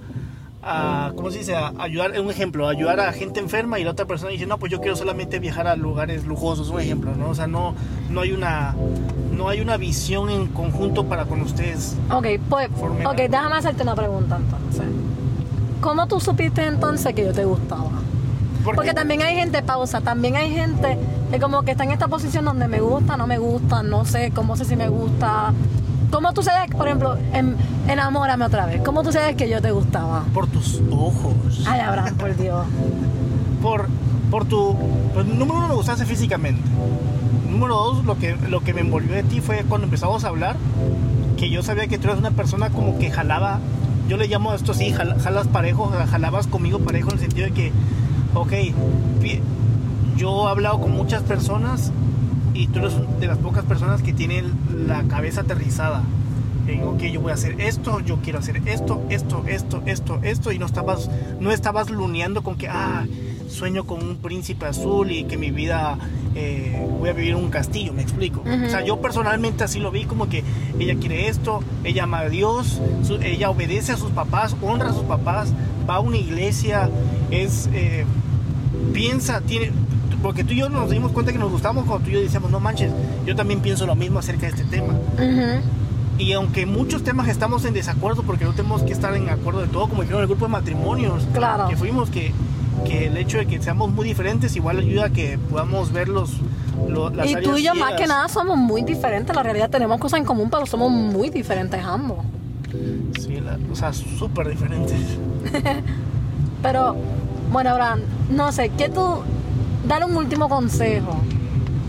a- 0.66 1.12
¿Cómo 1.14 1.31
se 1.31 1.38
dice? 1.40 1.55
A 1.55 1.72
ayudar, 1.78 2.19
un 2.19 2.31
ejemplo, 2.31 2.66
ayudar 2.69 2.99
a 3.00 3.12
gente 3.12 3.38
enferma 3.40 3.78
y 3.78 3.84
la 3.84 3.90
otra 3.90 4.06
persona 4.06 4.31
dice, 4.31 4.46
no, 4.46 4.58
pues 4.58 4.72
yo 4.72 4.81
quiero 4.81 4.96
solamente 4.96 5.38
viajar 5.38 5.66
a 5.66 5.76
lugares 5.76 6.25
lujosos, 6.25 6.70
un 6.70 6.81
ejemplo, 6.81 7.14
¿no? 7.14 7.28
O 7.31 7.34
sea, 7.34 7.46
no, 7.46 7.75
no 8.11 8.20
hay 8.22 8.32
una... 8.32 8.75
No 9.32 9.49
hay 9.49 9.61
una 9.61 9.76
visión 9.76 10.31
en 10.31 10.46
conjunto 10.46 11.06
para 11.06 11.25
con 11.25 11.40
ustedes. 11.40 11.96
Ok, 12.08 12.26
pues, 12.49 12.69
ok, 13.05 13.16
déjame 13.16 13.56
hacerte 13.56 13.82
una 13.82 13.96
pregunta 13.96 14.37
entonces. 14.37 14.84
¿Cómo 15.81 16.06
tú 16.06 16.20
supiste 16.20 16.64
entonces 16.64 17.12
que 17.14 17.25
yo 17.25 17.32
te 17.32 17.44
gustaba? 17.44 17.90
Porque 18.64 18.94
también 18.94 19.22
hay 19.22 19.34
gente, 19.34 19.61
pausa, 19.62 20.00
también 20.00 20.37
hay 20.37 20.50
gente 20.55 20.96
que 21.35 21.41
como 21.41 21.63
que 21.63 21.73
está 21.73 21.83
en 21.83 21.91
esta 21.91 22.07
posición 22.07 22.45
donde 22.45 22.69
me 22.69 22.81
gusta, 22.81 23.17
no 23.17 23.27
me 23.27 23.39
gusta, 23.39 23.83
no 23.83 24.05
sé, 24.05 24.31
cómo 24.33 24.57
sé 24.57 24.65
si 24.65 24.77
me 24.77 24.89
gusta. 24.89 25.53
¿Cómo 26.13 26.33
tú 26.33 26.45
sabes, 26.45 26.71
por 26.71 26.87
ejemplo, 26.87 27.17
en, 27.33 27.57
enamórame 27.89 28.45
otra 28.45 28.67
vez? 28.67 28.81
¿Cómo 28.85 29.03
tú 29.03 29.11
sabes 29.11 29.35
que 29.35 29.49
yo 29.49 29.61
te 29.61 29.73
gustaba? 29.73 30.23
Por 30.33 30.47
tus 30.47 30.81
ojos. 30.93 31.35
Ay, 31.67 31.81
Abraham, 31.81 32.15
por 32.17 32.37
Dios. 32.37 32.65
por, 33.61 33.89
por 34.31 34.45
tu... 34.45 34.77
Pues, 35.13 35.27
número 35.27 35.59
uno, 35.59 35.69
me 35.69 35.75
gustaste 35.75 36.07
físicamente. 36.07 36.63
Número 37.51 37.75
dos, 37.75 38.05
lo 38.05 38.17
que, 38.17 38.37
lo 38.49 38.61
que 38.61 38.73
me 38.73 38.83
envolvió 38.83 39.13
de 39.17 39.25
ti 39.25 39.41
fue 39.41 39.65
cuando 39.69 39.87
empezamos 39.87 40.25
a 40.25 40.29
hablar, 40.29 40.55
que 41.37 41.51
yo 41.51 41.65
sabía 41.65 41.89
que 41.89 41.99
tú 41.99 42.07
eras 42.07 42.19
una 42.21 42.31
persona 42.31 42.71
como 42.71 42.97
que 42.99 43.11
jalaba, 43.11 43.59
yo 44.09 44.17
le 44.17 44.29
llamo 44.29 44.53
a 44.53 44.55
esto 44.55 44.71
así, 44.71 44.93
jala- 44.93 45.17
jalas 45.19 45.49
parejo, 45.49 45.91
jalabas 46.13 46.47
conmigo 46.47 46.79
parejo 46.79 47.09
en 47.09 47.15
el 47.15 47.21
sentido 47.21 47.47
de 47.49 47.53
que, 47.53 47.73
ok, 48.35 48.53
yo 50.16 50.46
he 50.46 50.50
hablado 50.50 50.81
con 50.81 50.93
muchas 50.93 51.22
personas 51.22 51.93
y 52.55 52.69
tú 52.69 52.78
eres 52.81 52.94
de 53.20 53.26
las 53.26 53.38
pocas 53.38 53.64
personas 53.64 54.02
que 54.02 54.12
tienen 54.12 54.52
la 54.87 55.02
cabeza 55.05 55.40
aterrizada. 55.43 56.02
En, 56.66 56.82
ok, 56.84 57.00
yo 57.12 57.20
voy 57.20 57.31
a 57.31 57.34
hacer 57.34 57.61
esto, 57.61 58.00
yo 58.00 58.16
quiero 58.22 58.38
hacer 58.38 58.62
esto, 58.66 59.02
esto, 59.11 59.44
esto, 59.46 59.82
esto, 59.84 60.19
esto, 60.22 60.52
y 60.52 60.58
no 60.58 60.64
estabas, 60.66 61.11
no 61.40 61.50
estabas 61.50 61.90
luneando 61.90 62.43
con 62.43 62.55
que, 62.56 62.69
ah, 62.69 63.05
sueño 63.50 63.84
con 63.84 64.02
un 64.02 64.16
príncipe 64.16 64.64
azul 64.66 65.11
y 65.12 65.25
que 65.25 65.37
mi 65.37 65.50
vida 65.50 65.99
eh, 66.34 66.84
voy 66.99 67.11
a 67.11 67.12
vivir 67.12 67.32
en 67.32 67.37
un 67.44 67.50
castillo, 67.50 67.93
me 67.93 68.00
explico. 68.02 68.40
Ujú. 68.40 68.64
O 68.66 68.69
sea, 68.70 68.82
yo 68.82 68.99
personalmente 69.00 69.62
así 69.62 69.78
lo 69.78 69.90
vi 69.90 70.05
como 70.06 70.28
que 70.31 70.43
ella 70.78 70.94
quiere 70.96 71.28
esto, 71.28 71.61
ella 71.84 72.05
ama 72.05 72.20
a 72.20 72.28
Dios, 72.31 72.81
su- 73.06 73.16
ella 73.20 73.50
obedece 73.50 73.93
a 73.93 73.96
sus 73.99 74.11
papás, 74.12 74.56
honra 74.62 74.88
a 74.88 74.93
sus 74.94 75.02
papás, 75.05 75.52
va 75.88 75.96
a 75.96 76.00
una 76.00 76.16
iglesia, 76.16 76.88
es, 77.31 77.69
eh, 77.75 78.06
piensa, 78.94 79.40
tiene, 79.43 79.70
porque 80.25 80.43
tú 80.43 80.55
y 80.55 80.56
yo 80.56 80.69
nos 80.71 80.88
dimos 80.91 81.12
cuenta 81.12 81.32
que 81.32 81.38
nos 81.38 81.50
gustamos 81.53 81.85
cuando 81.85 82.05
tú 82.05 82.11
y 82.11 82.15
yo 82.15 82.21
decíamos, 82.21 82.50
no 82.50 82.59
manches, 82.59 82.91
yo 83.26 83.37
también 83.37 83.61
pienso 83.61 83.85
lo 83.87 83.94
mismo 83.94 84.19
acerca 84.19 84.43
de 84.47 84.49
este 84.49 84.65
tema. 84.65 84.94
Y 86.19 86.32
aunque 86.32 86.65
muchos 86.65 87.03
temas 87.05 87.29
estamos 87.29 87.65
en 87.67 87.75
desacuerdo, 87.75 88.23
porque 88.23 88.44
no 88.44 88.53
tenemos 88.53 88.82
que 88.82 88.93
estar 88.93 89.15
en 89.15 89.29
acuerdo 89.29 89.61
de 89.61 89.67
todo, 89.69 89.87
como 89.88 90.00
dijeron 90.03 90.23
el 90.23 90.26
grupo 90.29 90.47
de 90.47 90.53
matrimonios 90.53 91.26
Claro. 91.35 91.69
que 91.69 91.76
fuimos, 91.76 92.09
que, 92.09 92.32
que 92.87 93.09
el 93.09 93.17
hecho 93.19 93.37
de 93.38 93.47
que 93.47 93.61
seamos 93.62 93.91
muy 93.93 94.06
diferentes 94.06 94.56
igual 94.56 94.79
ayuda 94.79 95.06
a 95.06 95.11
que 95.11 95.38
podamos 95.50 95.93
ver 95.93 96.09
los, 96.09 96.31
lo- 96.88 97.11
las 97.11 97.26
Y 97.31 97.35
tú 97.43 97.56
y 97.59 97.62
yo 97.65 97.75
más 97.75 97.93
que 97.94 98.06
nada 98.06 98.29
somos 98.29 98.56
muy 98.56 98.82
diferentes. 98.82 99.35
La 99.37 99.43
realidad 99.43 99.69
tenemos 99.71 99.99
cosas 100.00 100.21
en 100.21 100.25
común, 100.25 100.49
pero 100.50 100.65
somos 100.67 100.91
muy 100.91 101.29
diferentes 101.31 101.85
ambos. 101.85 102.19
Sí, 103.21 103.41
la- 103.41 103.59
o 103.71 103.76
sea, 103.76 103.93
súper 103.93 104.49
diferentes. 104.49 104.97
Pero, 106.62 106.97
bueno, 107.53 107.71
Abraham, 107.71 108.00
no 108.31 108.50
sé, 108.53 108.71
¿qué 108.71 108.88
tú... 108.88 109.19
Dale 109.87 110.05
un 110.07 110.17
último 110.17 110.49
consejo 110.49 111.21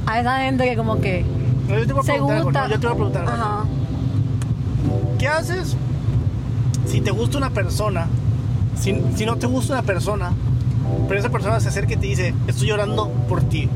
a 0.05 0.19
esa 0.19 0.39
gente 0.39 0.65
que 0.65 0.75
como 0.75 0.99
que 0.99 1.25
No, 1.67 1.77
yo 1.79 1.87
te 1.87 1.93
voy 1.93 2.01
a 2.01 2.03
se 2.03 2.11
preguntar 2.13 2.37
algo, 2.37 2.45
gusta... 2.45 2.61
no, 2.67 2.69
yo 2.73 2.79
te 2.79 2.87
voy 2.87 2.93
a 2.93 2.95
preguntar 2.95 3.21
algo. 3.23 3.33
Ajá. 3.33 3.65
¿Qué 5.17 5.27
haces 5.27 5.75
si 6.87 7.01
te 7.01 7.11
gusta 7.11 7.37
una 7.37 7.49
persona? 7.49 8.07
Si, 8.77 9.01
si 9.15 9.25
no 9.25 9.37
te 9.37 9.47
gusta 9.47 9.73
una 9.73 9.83
persona, 9.83 10.31
pero 11.07 11.19
esa 11.19 11.29
persona 11.29 11.59
se 11.59 11.69
acerca 11.69 11.93
y 11.93 11.97
te 11.97 12.07
dice, 12.07 12.33
estoy 12.47 12.67
llorando 12.67 13.09
por 13.29 13.41
ti. 13.43 13.69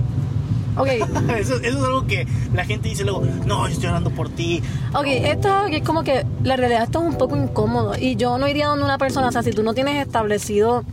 Ok, 0.78 0.88
Eso, 1.38 1.56
eso 1.56 1.60
es 1.64 1.76
algo 1.76 2.06
que 2.06 2.28
la 2.54 2.64
gente 2.66 2.90
dice 2.90 3.04
luego, 3.04 3.24
no, 3.46 3.68
estoy 3.68 3.86
llorando 3.86 4.12
por 4.12 4.30
ti. 4.30 4.62
ok, 4.94 5.06
esto 5.08 5.48
es 5.48 5.54
algo 5.54 5.70
que 5.70 5.78
es 5.78 5.84
como 5.84 6.04
que 6.04 6.26
la 6.44 6.56
realidad 6.58 6.84
esto 6.84 7.02
es 7.02 7.08
un 7.08 7.18
poco 7.18 7.36
incómodo 7.38 7.94
y 8.00 8.16
yo 8.16 8.38
no 8.38 8.48
iría 8.48 8.68
donde 8.68 8.86
una 8.86 8.98
persona, 8.98 9.28
o 9.28 9.32
sea, 9.32 9.42
si 9.44 9.52
tú 9.52 9.64
no 9.64 9.74
tienes 9.74 10.06
establecido 10.06 10.84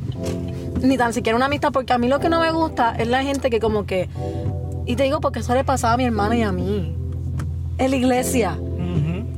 ni 0.86 0.96
tan 0.96 1.12
siquiera 1.12 1.36
una 1.36 1.46
amistad, 1.46 1.72
porque 1.72 1.92
a 1.92 1.98
mí 1.98 2.08
lo 2.08 2.18
que 2.20 2.28
no 2.28 2.40
me 2.40 2.50
gusta 2.52 2.94
es 2.98 3.08
la 3.08 3.22
gente 3.22 3.50
que 3.50 3.60
como 3.60 3.86
que, 3.86 4.08
y 4.86 4.96
te 4.96 5.02
digo 5.04 5.20
porque 5.20 5.40
eso 5.40 5.54
le 5.54 5.64
pasaba 5.64 5.94
a 5.94 5.96
mi 5.96 6.04
hermana 6.04 6.36
y 6.36 6.42
a 6.42 6.52
mí, 6.52 6.94
en 7.78 7.90
la 7.90 7.96
iglesia. 7.96 8.58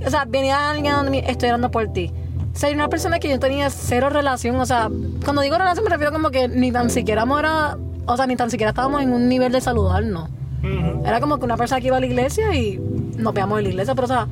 O 0.07 0.11
sea, 0.11 0.25
venía 0.27 0.71
alguien 0.71 0.93
donde 0.95 1.11
me 1.11 1.31
estoy 1.31 1.49
orando 1.49 1.71
por 1.71 1.89
ti. 1.93 2.13
O 2.55 2.57
sea, 2.59 2.69
hay 2.69 2.75
una 2.75 2.89
persona 2.89 3.19
que 3.19 3.29
yo 3.29 3.39
tenía 3.41 3.69
cero 3.71 4.09
relación, 4.11 4.57
o 4.57 4.67
sea, 4.67 4.89
cuando 5.25 5.43
digo 5.43 5.59
relación 5.59 5.85
me 5.85 5.91
refiero 5.91 6.13
como 6.13 6.31
que 6.31 6.49
ni 6.49 6.71
tan 6.73 6.89
siquiera 6.91 7.25
era, 7.39 7.77
o 8.07 8.17
sea, 8.17 8.27
ni 8.27 8.37
tan 8.37 8.51
siquiera 8.51 8.71
estábamos 8.71 9.03
en 9.03 9.13
un 9.13 9.29
nivel 9.29 9.53
de 9.53 9.61
saludarnos. 9.61 10.29
Ujú. 10.63 11.05
Era 11.07 11.21
como 11.21 11.39
que 11.39 11.45
una 11.45 11.57
persona 11.57 11.81
que 11.81 11.89
iba 11.89 11.97
a 11.97 12.01
la 12.01 12.07
iglesia 12.07 12.55
y 12.55 12.79
nos 13.17 13.35
veamos 13.35 13.59
en 13.59 13.65
la 13.65 13.71
iglesia, 13.71 13.95
pero 13.95 14.05
o 14.07 14.09
sea, 14.09 14.27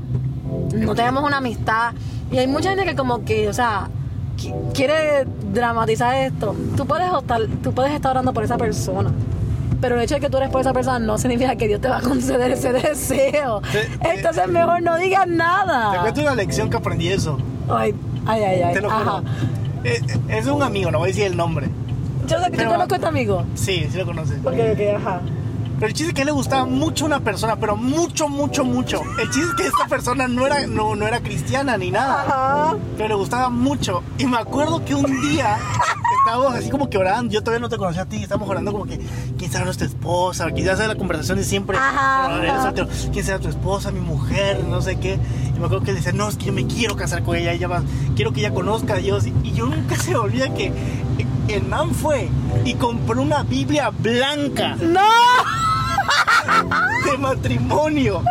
no 0.75 0.95
teníamos 0.95 1.25
una 1.25 1.39
amistad. 1.39 1.93
Y 2.31 2.39
hay 2.39 2.47
mucha 2.47 2.71
gente 2.71 2.85
que 2.85 2.97
como 2.97 3.25
que, 3.25 3.49
o 3.49 3.53
sea, 3.53 3.89
qui- 4.37 4.55
quiere 4.73 5.27
dramatizar 5.57 6.15
esto. 6.15 6.55
Tú 6.77 6.87
puedes 6.87 7.09
estar, 7.13 7.41
tú 7.63 7.73
puedes 7.73 7.93
estar 7.93 8.13
orando 8.13 8.33
por 8.33 8.45
esa 8.45 8.57
persona. 8.57 9.11
Pero 9.81 9.97
el 9.97 10.03
hecho 10.03 10.15
de 10.15 10.21
que 10.21 10.31
tú 10.31 10.37
eres 10.39 10.49
por 10.51 10.61
esa 10.63 10.73
persona 10.73 10.99
no 10.99 11.19
significa 11.19 11.55
que 11.57 11.69
Dios 11.69 11.81
te 11.81 11.89
va 11.89 11.99
a 11.99 12.01
conceder 12.01 12.51
ese 12.53 12.73
deseo. 12.73 13.61
Entonces 14.01 14.49
mejor 14.49 14.83
no 14.83 14.97
digas 14.97 15.25
Te 15.27 15.31
nada. 15.33 16.01
cuento 16.01 16.21
una 16.23 16.35
lección 16.35 16.71
que 16.71 16.77
aprendí 16.77 17.09
eso. 17.09 17.39
Ay, 17.69 17.95
ay, 18.27 18.43
ay, 18.43 18.63
ay. 18.63 18.75
Te 18.75 18.81
lo 18.81 18.91
Ajá. 18.91 19.05
juro. 19.19 19.25
Eh, 19.85 20.01
eh, 20.09 20.19
Es 20.39 20.47
un 20.47 20.63
amigo, 20.63 20.91
no 20.91 20.99
voy 20.99 21.09
a 21.09 21.13
decir 21.13 21.25
el 21.27 21.37
nombre. 21.37 21.69
Yo 22.27 22.39
sé 22.43 22.51
que 22.51 22.65
conozco 22.65 22.95
a 22.95 22.97
este 22.97 23.07
amigo. 23.07 23.45
Sí, 23.55 23.87
sí 23.91 23.99
lo 23.99 24.07
conoces. 24.07 24.39
Ok, 24.41 24.55
ok, 24.73 24.97
ajá. 24.97 25.21
Pero 25.79 25.89
el 25.89 25.93
chiste 25.93 26.09
es 26.09 26.15
que 26.15 26.21
a 26.21 26.25
él 26.25 26.27
le 26.27 26.33
gustaba 26.33 26.65
mucho 26.65 27.05
una 27.05 27.21
persona, 27.21 27.57
pero 27.57 27.77
mucho, 27.77 28.29
mucho, 28.29 28.65
mucho. 28.65 29.03
El 29.21 29.31
chiste 29.31 29.47
es 29.49 29.55
que 29.57 29.67
esta 29.67 29.87
persona 29.87 30.27
no 30.27 30.47
era, 30.47 30.67
no, 30.67 30.97
no 30.97 31.07
era 31.07 31.21
cristiana 31.21 31.77
ni 31.77 31.91
nada. 31.91 32.23
Ajá. 32.23 32.77
pero 32.97 33.11
le 33.11 33.15
gustaba 33.17 33.51
mucho. 33.51 34.03
Y 34.19 34.25
me 34.25 34.39
acuerdo 34.39 34.85
que 34.85 34.95
un 34.95 35.21
día 35.21 35.59
estábamos 36.21 36.55
así 36.55 36.71
como 36.71 36.89
que 36.89 36.97
orando. 36.97 37.33
Yo 37.33 37.43
todavía 37.43 37.61
no 37.61 37.69
te 37.69 37.77
conocía 37.77 38.03
a 38.03 38.07
ti. 38.07 38.23
Estábamos 38.23 38.49
orando 38.49 38.73
como 38.73 38.87
que, 38.87 38.99
¿quién 39.37 39.53
será 39.53 39.65
nuestra 39.67 39.87
esposa? 39.87 40.51
Quizás 40.53 40.79
sea 40.79 40.89
la 40.89 40.97
conversación 40.97 41.37
de 41.37 41.45
siempre. 41.45 41.77
Ajá, 41.77 42.73
¿Quién 43.13 43.25
será 43.25 43.39
tu 43.39 43.49
esposa, 43.49 43.91
mi 43.91 44.01
mujer? 44.01 44.65
No 44.65 44.81
sé 44.81 44.97
qué. 44.97 45.19
Y 45.55 45.59
me 45.59 45.67
acuerdo 45.67 45.83
que 45.83 45.91
él 45.91 45.97
decía, 45.97 46.13
no, 46.13 46.29
es 46.29 46.37
que 46.37 46.47
yo 46.47 46.53
me 46.55 46.67
quiero 46.67 46.97
casar 46.97 47.23
con 47.23 47.37
ella. 47.37 47.53
ella 47.53 47.69
va, 47.69 47.83
quiero 48.15 48.33
que 48.33 48.41
ella 48.41 48.55
conozca 48.55 48.95
a 48.95 48.97
Dios. 48.97 49.27
Y 49.27 49.53
yo 49.53 49.67
nunca 49.67 49.97
se 49.97 50.13
me 50.13 50.17
olvida 50.17 50.55
que 50.55 50.73
el 51.49 51.63
man 51.65 51.95
fue 51.95 52.29
y 52.65 52.75
compró 52.75 53.23
una 53.23 53.45
Biblia 53.45 53.91
blanca 53.91 54.77
¡No! 54.81 55.01
De 57.05 57.19
matrimonio. 57.19 58.23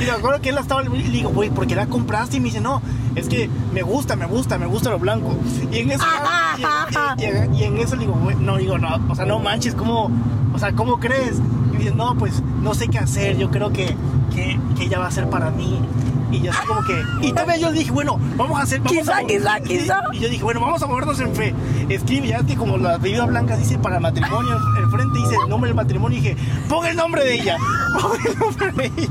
Y 0.00 0.04
me 0.04 0.10
acuerdo 0.10 0.40
que 0.40 0.48
él 0.50 0.54
la 0.54 0.62
estaba. 0.62 0.82
Y 0.82 0.88
le 0.88 1.08
digo, 1.10 1.30
güey, 1.30 1.50
¿por 1.50 1.66
qué 1.66 1.74
la 1.74 1.86
compraste? 1.86 2.36
Y 2.36 2.40
me 2.40 2.46
dice, 2.46 2.60
no, 2.60 2.82
es 3.14 3.28
que 3.28 3.50
me 3.72 3.82
gusta, 3.82 4.16
me 4.16 4.26
gusta, 4.26 4.58
me 4.58 4.66
gusta 4.66 4.90
lo 4.90 4.98
blanco. 4.98 5.36
Y 5.72 5.78
en 5.78 5.90
eso. 5.90 6.04
y, 7.18 7.62
en 7.62 7.78
eso 7.78 7.96
le 7.96 8.02
digo, 8.02 8.14
güey, 8.14 8.36
no, 8.36 8.56
digo, 8.56 8.78
no, 8.78 8.88
o 9.08 9.14
sea, 9.14 9.26
no 9.26 9.38
manches, 9.38 9.74
¿cómo, 9.74 10.10
o 10.54 10.58
sea, 10.58 10.72
¿cómo 10.72 10.98
crees? 11.00 11.38
Y 11.38 11.72
me 11.72 11.78
dice, 11.78 11.94
no, 11.94 12.16
pues 12.16 12.42
no 12.62 12.74
sé 12.74 12.88
qué 12.88 12.98
hacer, 12.98 13.36
yo 13.36 13.50
creo 13.50 13.72
que, 13.72 13.96
que, 14.34 14.58
que 14.76 14.84
ella 14.84 14.98
va 14.98 15.06
a 15.06 15.10
ser 15.10 15.28
para 15.28 15.50
mí. 15.50 15.80
Y 16.30 16.40
yo 16.42 16.50
así 16.50 16.66
como 16.66 16.82
que. 16.84 17.02
Y 17.26 17.32
también 17.32 17.60
yo 17.60 17.72
dije, 17.72 17.90
bueno, 17.90 18.18
vamos 18.36 18.58
a 18.58 18.62
hacer. 18.62 18.80
Vamos 18.80 18.98
Quizá, 18.98 19.18
a, 19.18 19.24
quizá, 19.24 19.58
y- 19.60 19.62
quizá. 19.62 20.00
Y 20.12 20.18
yo 20.20 20.28
dije, 20.28 20.42
bueno, 20.44 20.60
vamos 20.60 20.82
a 20.82 20.86
movernos 20.86 21.18
en 21.20 21.34
fe. 21.34 21.54
Escribe, 21.88 22.28
ya 22.28 22.42
que 22.44 22.54
como 22.56 22.76
la 22.78 22.98
bebida 22.98 23.24
blanca 23.26 23.56
dice 23.56 23.78
para 23.78 23.98
matrimonio, 24.00 24.56
el 24.78 24.90
frente 24.90 25.18
dice 25.18 25.34
el 25.42 25.48
nombre 25.48 25.68
del 25.68 25.76
matrimonio. 25.76 26.18
Y 26.18 26.20
dije, 26.20 26.36
pon 26.68 26.86
el 26.86 26.96
nombre 26.96 27.24
de 27.24 27.34
ella. 27.34 27.56
Pon 28.00 28.12
el 28.26 28.38
nombre 28.38 28.72
de 28.72 29.02
ella. 29.02 29.08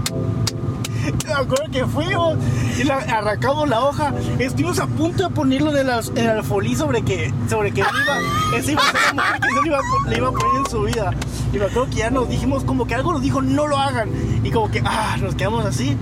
Me 1.27 1.33
acuerdo 1.33 1.65
que 1.71 1.85
fuimos 1.85 2.37
y 2.77 2.89
arrancamos 2.89 3.69
la 3.69 3.85
hoja. 3.85 4.13
Estuvimos 4.39 4.79
a 4.79 4.87
punto 4.87 5.23
de 5.23 5.29
ponerlo 5.33 5.75
en 5.75 5.87
el, 6.17 6.29
alfolí 6.29 6.75
sobre 6.75 7.01
que, 7.01 7.33
sobre 7.49 7.71
que 7.71 7.81
iba, 7.81 8.57
esa 8.57 8.71
iba 8.71 8.81
a 8.81 8.91
ser 8.91 9.01
la 9.07 9.13
mujer 9.13 9.41
que 9.41 9.47
él 9.47 9.65
iba, 9.65 9.79
le 10.09 10.17
iba 10.17 10.27
a 10.27 10.31
poner 10.31 10.57
en 10.57 10.69
su 10.69 10.81
vida. 10.81 11.13
Y 11.53 11.57
me 11.57 11.65
acuerdo 11.65 11.89
que 11.89 11.95
ya 11.97 12.09
nos 12.09 12.29
dijimos, 12.29 12.63
como 12.63 12.85
que 12.87 12.95
algo 12.95 13.13
nos 13.13 13.21
dijo, 13.21 13.41
no 13.41 13.67
lo 13.67 13.77
hagan. 13.77 14.09
Y 14.43 14.51
como 14.51 14.69
que, 14.69 14.81
ah, 14.85 15.17
nos 15.21 15.35
quedamos 15.35 15.65
así. 15.65 15.95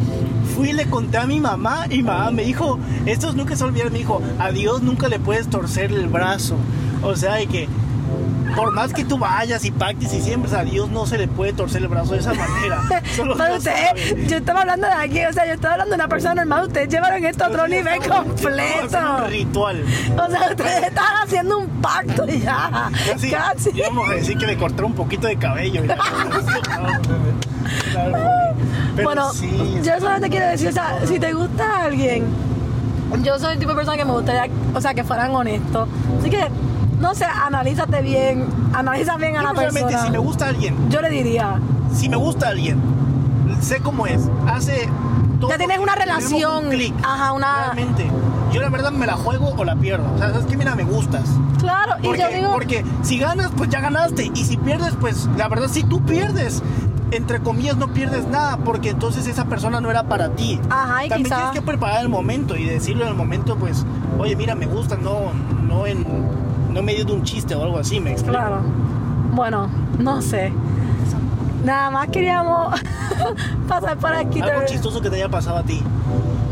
Fui 0.56 0.70
y 0.70 0.74
le 0.74 0.86
conté 0.90 1.18
a 1.18 1.28
mi 1.28 1.40
mamá 1.40 1.86
y 1.90 1.98
mi 1.98 2.04
mamá 2.04 2.32
me 2.32 2.44
dijo, 2.44 2.80
esto 3.06 3.32
nunca 3.34 3.56
se 3.56 3.64
olvida, 3.64 3.86
me 3.90 4.00
dijo, 4.00 4.22
a 4.40 4.52
Dios 4.52 4.82
nunca 4.82 5.08
le 5.08 5.20
puedes 5.20 5.50
torcer 5.50 5.92
el 5.92 6.08
brazo. 6.08 6.56
O 7.04 7.16
sea, 7.16 7.42
y 7.42 7.48
que 7.48 7.68
por 8.56 8.72
más 8.72 8.94
que 8.94 9.04
tú 9.06 9.18
vayas 9.18 9.64
y 9.66 9.72
pactes 9.72 10.14
y 10.14 10.22
siempre, 10.22 10.56
a 10.56 10.64
Dios 10.64 10.90
no 10.90 11.06
se 11.06 11.18
le 11.18 11.28
puede 11.28 11.54
torcer 11.54 11.82
el 11.82 11.88
brazo 11.88 12.14
de 12.14 12.20
esa 12.20 12.34
manera. 12.34 12.82
Solo 13.16 13.36
Pero 13.38 13.56
usted, 13.58 14.28
yo 14.28 14.38
estaba 14.38 14.62
hablando 14.62 14.88
de 14.88 14.94
aquí, 14.94 15.26
o 15.26 15.34
sea, 15.34 15.46
yo 15.46 15.54
estaba 15.54 15.74
hablando 15.74 15.92
de 15.92 15.96
una 15.96 16.08
persona 16.08 16.36
normal, 16.36 16.68
ustedes 16.68 16.90
llevaron 16.90 17.26
esto 17.26 17.46
a 17.46 17.48
otro 17.50 17.68
nivel 17.68 18.00
completo. 18.02 18.98
un 19.24 19.30
ritual. 19.30 19.84
O 20.14 20.30
sea, 20.32 20.50
ustedes 20.50 20.84
estaban 20.88 21.24
haciendo 21.24 21.58
un 21.60 21.68
pacto 21.82 22.26
ya. 22.28 22.90
Casi, 23.12 23.32
Casi. 23.32 23.72
íbamos 23.74 24.10
a 24.10 24.14
decir 24.14 24.38
que 24.38 24.46
le 24.48 24.58
cortó 24.58 24.86
un 24.86 24.94
poquito 24.94 25.28
de 25.28 25.38
cabello. 25.38 25.84
y 25.84 25.88
la- 25.88 25.98
Pero 28.96 29.04
bueno, 29.10 29.34
sí, 29.34 29.80
yo 29.84 29.94
solamente 30.00 30.30
quiero 30.30 30.48
decir, 30.48 30.70
o 30.70 30.72
sea, 30.72 31.00
si 31.06 31.20
te 31.20 31.34
gusta 31.34 31.84
alguien, 31.84 32.26
yo 33.24 33.38
soy 33.40 33.54
el 33.54 33.60
tipo 33.60 33.72
de 33.72 33.76
persona 33.76 33.98
que 33.98 34.06
me 34.06 34.12
gustaría, 34.14 34.48
o 34.74 34.82
sea, 34.82 34.94
que 34.94 35.04
fueran 35.04 35.34
honestos. 35.36 35.88
Así 36.20 36.30
que, 36.30 36.48
no 37.00 37.14
sé, 37.16 37.26
analízate 37.26 38.02
bien, 38.02 38.46
analiza 38.74 39.18
bien 39.18 39.38
a 39.38 39.44
la 39.44 39.54
persona. 39.54 40.04
si 40.04 40.10
me 40.12 40.18
gusta 40.18 40.48
alguien, 40.48 40.76
Yo 40.90 41.02
le 41.02 41.10
diría, 41.10 41.60
si 41.94 42.10
me 42.10 42.18
gusta 42.18 42.50
alguien, 42.50 42.80
sé 43.62 43.80
cómo 43.82 44.08
es, 44.08 44.30
hace 44.48 44.90
todo. 45.40 45.50
Ya 45.50 45.58
tienes 45.58 45.80
una 45.80 45.94
tenemos 45.96 46.24
un 46.24 46.30
relación, 46.30 46.70
clic, 46.70 46.94
ajá, 47.04 47.32
una- 47.34 47.66
Realmente. 47.74 48.10
Yo 48.54 48.62
la 48.62 48.70
verdad 48.70 48.92
me 48.92 49.06
la 49.06 49.14
juego 49.14 49.54
o 49.58 49.66
la 49.66 49.76
pierdo. 49.76 50.06
O 50.14 50.18
sea, 50.18 50.30
sabes 50.32 50.46
que 50.46 50.56
mira, 50.56 50.76
me 50.76 50.84
gustas. 50.86 51.24
claro, 51.60 51.96
y 52.02 52.06
Porque, 52.06 52.22
yo 52.22 52.28
digo, 52.30 52.52
porque 52.54 52.86
si 53.04 53.18
ganas, 53.20 53.52
pues 53.58 53.70
ya 53.70 53.82
ganaste. 53.82 54.32
Y 54.34 54.46
si 54.46 54.56
pierdes, 54.56 54.94
pues 55.02 55.28
la 55.36 55.50
verdad, 55.50 55.68
si 55.68 55.84
tú 55.84 56.02
pierdes, 56.06 56.64
entre 57.12 57.42
comillas, 57.42 57.76
no 57.76 57.90
pierdes 57.90 58.26
nada. 58.28 58.56
Porque 58.64 58.92
entonces 58.92 59.28
esa 59.28 59.46
persona 59.46 59.82
no 59.82 59.92
era 59.92 60.04
para 60.04 60.30
ti. 60.30 60.58
Ajá, 60.70 61.06
y 61.06 61.10
También 61.10 61.26
quizá- 61.26 61.36
tienes 61.36 61.54
que 61.54 61.62
preparar 61.64 62.00
el 62.02 62.08
momento 62.08 62.56
y 62.56 62.64
decirlo 62.64 63.04
en 63.04 63.10
el 63.10 63.16
momento, 63.16 63.58
pues, 63.58 63.86
oye, 64.20 64.38
mira, 64.38 64.56
me 64.56 64.68
gusta, 64.68 64.96
no, 64.96 65.34
no 65.68 65.86
en, 65.86 66.06
no 66.76 66.82
en 66.82 66.86
medio 66.86 67.06
de 67.06 67.14
un 67.14 67.24
chiste 67.24 67.56
o 67.56 67.64
algo 67.64 67.80
así, 67.80 68.00
me 68.02 68.12
explico. 68.12 68.38
claro. 68.38 68.60
Bueno, 69.32 69.70
no 69.98 70.22
sé. 70.22 70.52
Nada 71.64 71.90
más 71.90 72.10
queríamos 72.10 72.80
pasar 73.68 73.98
por 73.98 74.14
aquí. 74.14 74.42
Algo 74.42 74.60
te- 74.62 74.66
chistoso 74.74 75.02
que 75.02 75.10
te 75.10 75.16
haya 75.16 75.30
pasado 75.30 75.58
a 75.58 75.64
ti, 75.64 75.82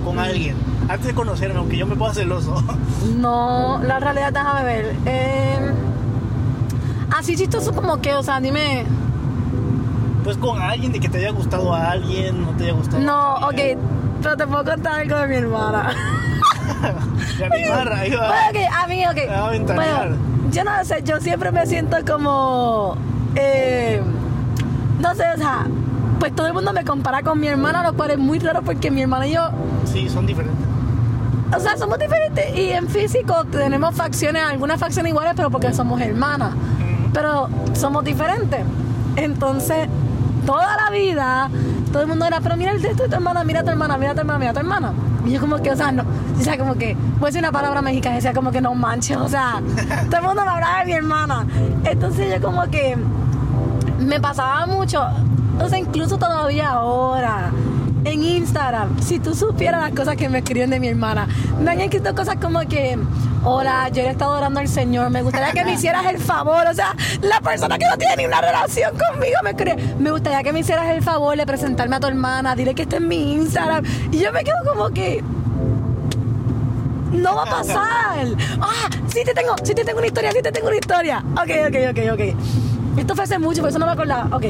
con 0.04 0.18
alguien, 0.20 0.56
antes 0.90 1.08
de 1.08 1.14
conocerme, 1.14 1.60
aunque 1.60 1.78
yo 1.78 1.86
me 1.86 1.96
pueda 1.96 2.14
celoso. 2.14 2.56
No, 3.18 3.82
la 3.84 4.00
realidad, 4.00 4.32
déjame 4.32 4.64
ver. 4.64 4.96
Eh, 5.06 5.72
así 7.18 7.36
chistoso 7.36 7.74
como 7.74 8.00
que, 8.00 8.14
o 8.14 8.24
sea, 8.24 8.40
dime. 8.40 8.86
pues 10.24 10.38
con 10.38 10.62
alguien, 10.62 10.94
de 10.94 11.02
que 11.02 11.10
te 11.10 11.18
haya 11.18 11.32
gustado 11.32 11.74
a 11.76 11.92
alguien, 11.92 12.42
no 12.42 12.52
te 12.52 12.64
haya 12.64 12.74
gustado. 12.74 13.04
No, 13.04 13.12
a 13.12 13.50
ok, 13.50 13.60
pero 14.22 14.38
te 14.38 14.48
puedo 14.48 14.64
contar 14.64 15.02
algo 15.02 15.18
de 15.18 15.28
mi 15.28 15.36
hermana. 15.36 15.94
Barra, 17.70 17.98
ahí 18.00 18.12
va. 18.12 18.28
Bueno, 18.28 18.60
ok, 18.60 18.74
a 18.84 18.88
mí, 18.88 19.04
a. 19.04 19.14
Bueno, 19.74 20.16
yo 20.52 20.64
no 20.64 20.72
sé, 20.86 21.02
yo 21.04 21.20
siempre 21.20 21.52
me 21.52 21.66
siento 21.66 21.98
como. 22.10 22.96
eh, 23.36 24.02
no 25.00 25.16
sé, 25.16 25.24
o 25.34 25.38
sea, 25.38 25.66
pues 26.20 26.34
todo 26.36 26.48
el 26.48 26.54
mundo 26.54 26.72
me 26.74 26.84
compara 26.86 27.22
con 27.24 27.40
mi 27.40 27.48
hermana, 27.48 27.84
lo 27.84 27.94
cual 27.94 28.12
es 28.12 28.18
muy 28.18 28.40
raro 28.40 28.62
porque 28.62 28.90
mi 28.92 29.02
hermana 29.02 29.28
y 29.28 29.34
yo, 29.34 29.50
Sí, 29.92 30.08
son 30.10 30.26
diferentes. 30.26 30.66
o 31.56 31.60
sea, 31.60 31.76
somos 31.78 32.00
diferentes 32.00 32.56
y 32.58 32.70
en 32.72 32.88
físico 32.88 33.44
tenemos 33.52 33.94
facciones, 33.96 34.44
algunas 34.44 34.80
facciones 34.80 35.10
iguales, 35.12 35.34
pero 35.36 35.50
porque 35.50 35.74
somos 35.74 36.00
hermanas. 36.02 36.54
Pero 37.14 37.48
somos 37.74 38.04
diferentes. 38.04 38.62
Entonces, 39.18 39.88
toda 40.46 40.78
la 40.78 40.90
vida, 40.90 41.50
todo 41.94 42.02
el 42.02 42.10
mundo 42.10 42.26
era, 42.26 42.42
pero 42.42 42.58
mira 42.58 42.72
el 42.72 42.82
texto 42.82 43.04
de 43.04 43.10
tu 43.10 43.16
hermana, 43.16 43.44
mira 43.44 43.60
a 43.60 43.64
tu 43.64 43.70
hermana, 43.70 43.98
mira 43.98 44.12
a 44.12 44.14
tu 44.16 44.22
hermana, 44.22 44.40
mira 44.40 44.52
a 44.52 44.54
tu 44.54 44.60
hermana. 44.60 44.94
Y 45.26 45.32
yo 45.32 45.40
como 45.40 45.62
que, 45.62 45.72
o 45.72 45.76
sea, 45.76 45.92
no, 45.92 46.04
o 46.38 46.44
sea, 46.44 46.58
como 46.58 46.74
que, 46.74 46.96
voy 46.96 47.24
a 47.24 47.26
decir 47.28 47.40
una 47.40 47.52
palabra 47.52 47.84
mexicana, 47.84 48.16
decía 48.16 48.34
como 48.34 48.52
que 48.52 48.60
no 48.60 48.74
manches, 48.74 49.16
o 49.16 49.30
sea, 49.30 49.62
todo 50.10 50.18
el 50.20 50.26
mundo 50.26 50.44
me 50.44 50.52
hablaba 50.52 50.80
de 50.80 50.86
mi 50.86 50.94
hermana. 50.94 51.46
Entonces 51.86 52.34
yo 52.34 52.46
como 52.46 52.64
que 52.70 52.98
me 54.00 54.20
pasaba 54.20 54.66
mucho, 54.66 55.06
o 55.62 55.70
sea, 55.70 55.78
incluso 55.78 56.18
todavía 56.18 56.72
ahora, 56.72 57.52
en 58.06 58.24
Instagram, 58.24 59.02
si 59.02 59.20
tú 59.20 59.34
supieras 59.34 59.82
las 59.82 59.92
cosas 59.92 60.16
que 60.16 60.30
me 60.30 60.40
escriben 60.40 60.70
de 60.70 60.80
mi 60.80 60.88
hermana, 60.88 61.28
me 61.60 61.72
han 61.72 61.82
escrito 61.82 62.14
cosas 62.16 62.38
como 62.42 62.60
que, 62.62 62.98
hola, 63.44 63.90
yo 63.90 64.02
he 64.02 64.10
estado 64.10 64.38
orando 64.38 64.60
al 64.60 64.68
Señor, 64.68 65.10
me 65.10 65.22
gustaría 65.22 65.52
que 65.52 65.64
me 65.64 65.74
hicieras 65.76 66.06
el 66.06 66.20
favor, 66.20 66.68
o 66.68 66.74
sea, 66.74 66.96
la 67.22 67.40
persona 67.42 67.78
que 67.78 67.86
no 67.88 67.98
tiene 67.98 68.18
ni 68.18 68.26
una 68.26 68.42
relación 68.42 68.92
conmigo 68.92 69.36
me 69.44 69.52
escribe, 69.52 69.96
me 70.00 70.12
gustaría 70.12 70.44
que 70.44 70.54
me 70.54 70.60
hicieras 70.60 70.88
el 70.90 71.02
favor 71.02 71.38
de 71.38 71.46
presentarme 71.46 71.96
a 71.96 72.00
tu 72.00 72.08
hermana, 72.08 72.56
dile 72.56 72.76
que 72.76 72.84
esté 72.84 72.98
en 72.98 73.08
mi 73.08 73.34
Instagram, 73.34 73.86
y 74.12 74.20
yo 74.20 74.32
me 74.32 74.44
quedo 74.44 74.58
como 74.68 74.90
que, 74.90 75.24
no 77.14 77.36
va 77.36 77.44
a 77.44 77.46
pasar. 77.46 78.28
Ah, 78.60 78.90
sí 79.08 79.24
te 79.24 79.34
tengo, 79.34 79.56
sí 79.64 79.76
te 79.76 79.86
tengo 79.86 80.00
una 80.00 80.08
historia, 80.08 80.32
sí 80.32 80.42
te 80.42 80.52
tengo 80.52 80.68
una 80.68 80.78
historia. 80.78 81.24
Ok, 81.34 81.52
ok, 81.68 81.76
ok, 81.92 82.14
ok. 82.14 82.98
Esto 82.98 83.16
fue 83.16 83.24
hace 83.24 83.38
mucho, 83.38 83.62
por 83.62 83.70
eso 83.70 83.80
no 83.80 83.86
me 83.86 83.92
acordaba. 83.92 84.36
Ok. 84.36 84.46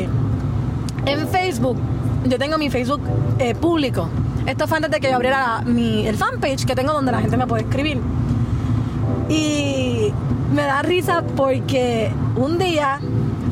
En 1.05 1.27
Facebook, 1.27 1.77
yo 2.25 2.37
tengo 2.37 2.57
mi 2.57 2.69
Facebook 2.69 3.01
eh, 3.39 3.55
público. 3.55 4.09
Esto 4.45 4.67
fue 4.67 4.77
antes 4.77 4.91
de 4.91 4.99
que 4.99 5.09
yo 5.09 5.15
abriera 5.15 5.61
mi, 5.65 6.07
el 6.07 6.17
fanpage 6.17 6.65
que 6.65 6.75
tengo 6.75 6.93
donde 6.93 7.11
la 7.11 7.19
gente 7.21 7.37
me 7.37 7.47
puede 7.47 7.63
escribir. 7.63 8.01
Y 9.29 10.13
me 10.53 10.63
da 10.63 10.81
risa 10.81 11.23
porque 11.35 12.11
un 12.35 12.57
día 12.57 12.99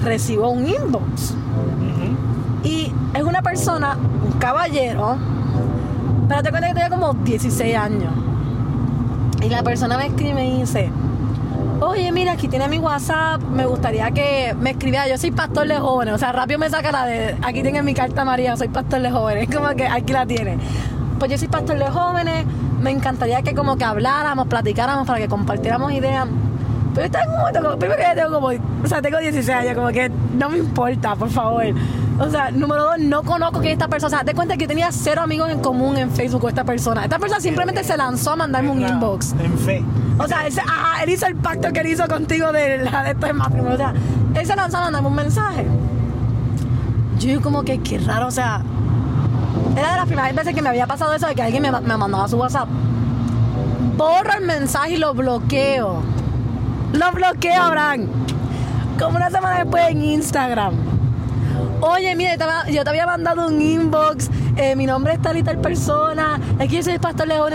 recibo 0.04 0.50
un 0.50 0.68
inbox. 0.68 1.36
Y 2.63 2.94
es 3.13 3.24
una 3.24 3.42
persona, 3.42 3.98
un 3.98 4.38
caballero, 4.38 5.18
pero 6.28 6.44
te 6.44 6.50
cuenta 6.51 6.68
que 6.68 6.74
tenía 6.74 6.90
como 6.90 7.13
16 7.13 7.75
años. 7.75 8.13
Y 9.42 9.50
la 9.50 9.63
persona 9.63 9.98
me 9.98 10.08
escribe 10.08 10.30
y 10.30 10.34
me 10.34 10.60
dice, 10.60 10.92
oye, 11.81 12.11
mira, 12.11 12.33
aquí 12.33 12.47
tiene 12.47 12.67
mi 12.67 12.77
WhatsApp, 12.79 13.41
me 13.41 13.65
gustaría 13.65 14.09
que 14.11 14.55
me 14.59 14.71
escribiera, 14.71 15.07
yo 15.07 15.17
soy 15.17 15.31
pastor 15.31 15.67
de 15.67 15.77
jóvenes, 15.79 16.13
o 16.13 16.17
sea, 16.17 16.31
rápido 16.31 16.59
me 16.59 16.69
saca 16.69 16.91
la 16.91 17.05
de, 17.05 17.35
aquí 17.41 17.61
tiene 17.63 17.81
mi 17.83 17.93
carta 17.93 18.23
María, 18.23 18.55
soy 18.55 18.67
pastor 18.69 19.01
de 19.01 19.11
jóvenes, 19.11 19.50
como 19.55 19.67
que 19.69 19.88
aquí 19.88 20.13
la 20.13 20.25
tiene. 20.25 20.57
Pues 21.19 21.29
yo 21.31 21.38
soy 21.38 21.47
pastor 21.47 21.77
de 21.77 21.85
jóvenes, 21.89 22.45
me 22.79 22.91
encantaría 22.91 23.41
que 23.41 23.53
como 23.53 23.77
que 23.77 23.83
habláramos, 23.83 24.47
platicáramos 24.47 25.05
para 25.05 25.19
que 25.19 25.27
compartiéramos 25.27 25.91
ideas. 25.93 26.27
Pero 26.93 27.05
está 27.05 27.23
en 27.23 27.29
un 27.29 27.38
momento, 27.38 27.61
como- 27.61 27.77
primero 27.77 27.97
que 27.97 28.03
ya 28.03 28.15
tengo 28.15 28.31
como, 28.33 28.47
o 28.47 28.88
sea, 28.88 29.01
tengo 29.01 29.17
16 29.19 29.50
años, 29.55 29.75
como 29.75 29.89
que 29.89 30.09
no 30.38 30.50
me 30.50 30.57
importa, 30.57 31.15
por 31.15 31.29
favor. 31.29 31.63
O 32.24 32.30
sea, 32.30 32.51
número 32.51 32.84
dos, 32.84 33.00
no 33.00 33.24
conozco 33.24 33.62
que 33.62 33.72
esta 33.72 33.88
persona, 33.88 34.08
o 34.08 34.20
sea, 34.20 34.24
te 34.24 34.36
cuenta 34.36 34.56
que 34.56 34.62
yo 34.63 34.68
tenía 34.68 34.92
cero 34.92 35.22
amigos 35.24 35.50
en 35.50 35.60
común 35.60 35.98
en 35.98 36.12
Facebook 36.12 36.42
con 36.42 36.50
esta 36.50 36.63
persona. 36.63 37.04
Esta 37.04 37.18
persona 37.18 37.42
simplemente 37.42 37.84
se 37.84 37.98
lanzó 37.98 38.32
a 38.32 38.36
mandarme 38.36 38.70
un 38.70 38.82
inbox. 38.82 39.34
En 39.40 39.58
fe. 39.58 39.84
O 40.20 40.28
sea, 40.28 40.46
él, 40.46 40.54
se- 40.54 40.62
ajá, 40.62 41.01
él 41.04 41.10
hizo 41.10 41.25
el 41.25 41.36
pacto 41.36 41.74
que 41.74 41.80
él 41.80 41.88
hizo 41.88 42.08
contigo 42.08 42.51
de 42.51 42.78
la 42.78 43.04
de 43.04 43.12
esto 43.12 43.25
de 43.25 43.34
matrimonio. 43.34 43.74
O 43.74 43.78
sea, 43.78 43.94
él 44.36 44.46
se 44.46 44.56
lanzó 44.56 44.78
a 44.78 44.82
mandarme 44.82 45.08
un 45.08 45.16
mensaje. 45.16 45.66
Yo 47.20 47.42
como 47.42 47.63
que, 47.63 47.80
qué 47.80 47.98
raro, 47.98 48.28
o 48.28 48.32
sea, 48.32 48.62
era 49.75 49.92
de 49.92 49.98
las 49.98 50.06
primeras 50.06 50.36
veces 50.36 50.54
que 50.54 50.62
me 50.62 50.70
había 50.70 50.86
pasado 50.86 51.13
eso 51.16 51.25
de 51.28 51.34
que 51.34 51.42
alguien 51.42 51.63
me, 51.63 51.72
me 51.72 51.98
mandaba 51.98 52.28
su 52.28 52.38
WhatsApp. 52.38 52.68
Borro 53.98 54.34
el 54.40 54.46
mensaje 54.46 54.92
y 54.94 54.98
lo 54.98 55.13
bloqueo. 55.16 56.01
Lo 56.94 57.12
bloqueo, 57.13 57.62
Abraham. 57.63 58.08
Como 59.00 59.18
una 59.18 59.30
semana 59.32 59.58
después 59.60 59.84
en 59.90 60.01
Instagram. 60.04 60.74
Oye, 61.81 62.15
mira, 62.15 62.35
yo 62.69 62.83
te 62.83 62.89
había- 62.89 63.05
mandado 63.05 63.47
un 63.47 63.61
inbox. 63.61 64.29
eh, 64.55 64.75
mi 64.75 64.85
nombre 64.85 65.13
es 65.13 65.21
tal 65.21 65.38
y 65.38 65.43
tal 65.43 65.57
persona. 65.57 66.39
Aquí 66.59 66.75
yo 66.77 66.83
soy 66.83 66.93
el 66.93 67.00
pastor 67.00 67.27
León. 67.27 67.51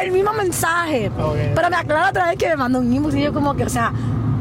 El 0.00 0.10
mismo 0.12 0.32
mensaje. 0.32 1.10
Pero 1.54 1.70
me 1.70 1.76
aclara 1.76 2.08
otra 2.10 2.26
vez 2.28 2.38
que 2.38 2.48
me 2.48 2.56
mandó 2.56 2.78
un 2.78 2.92
inbox 2.92 3.14
y 3.14 3.22
yo, 3.22 3.32
como 3.32 3.54
que, 3.54 3.64
o 3.64 3.68
sea, 3.68 3.92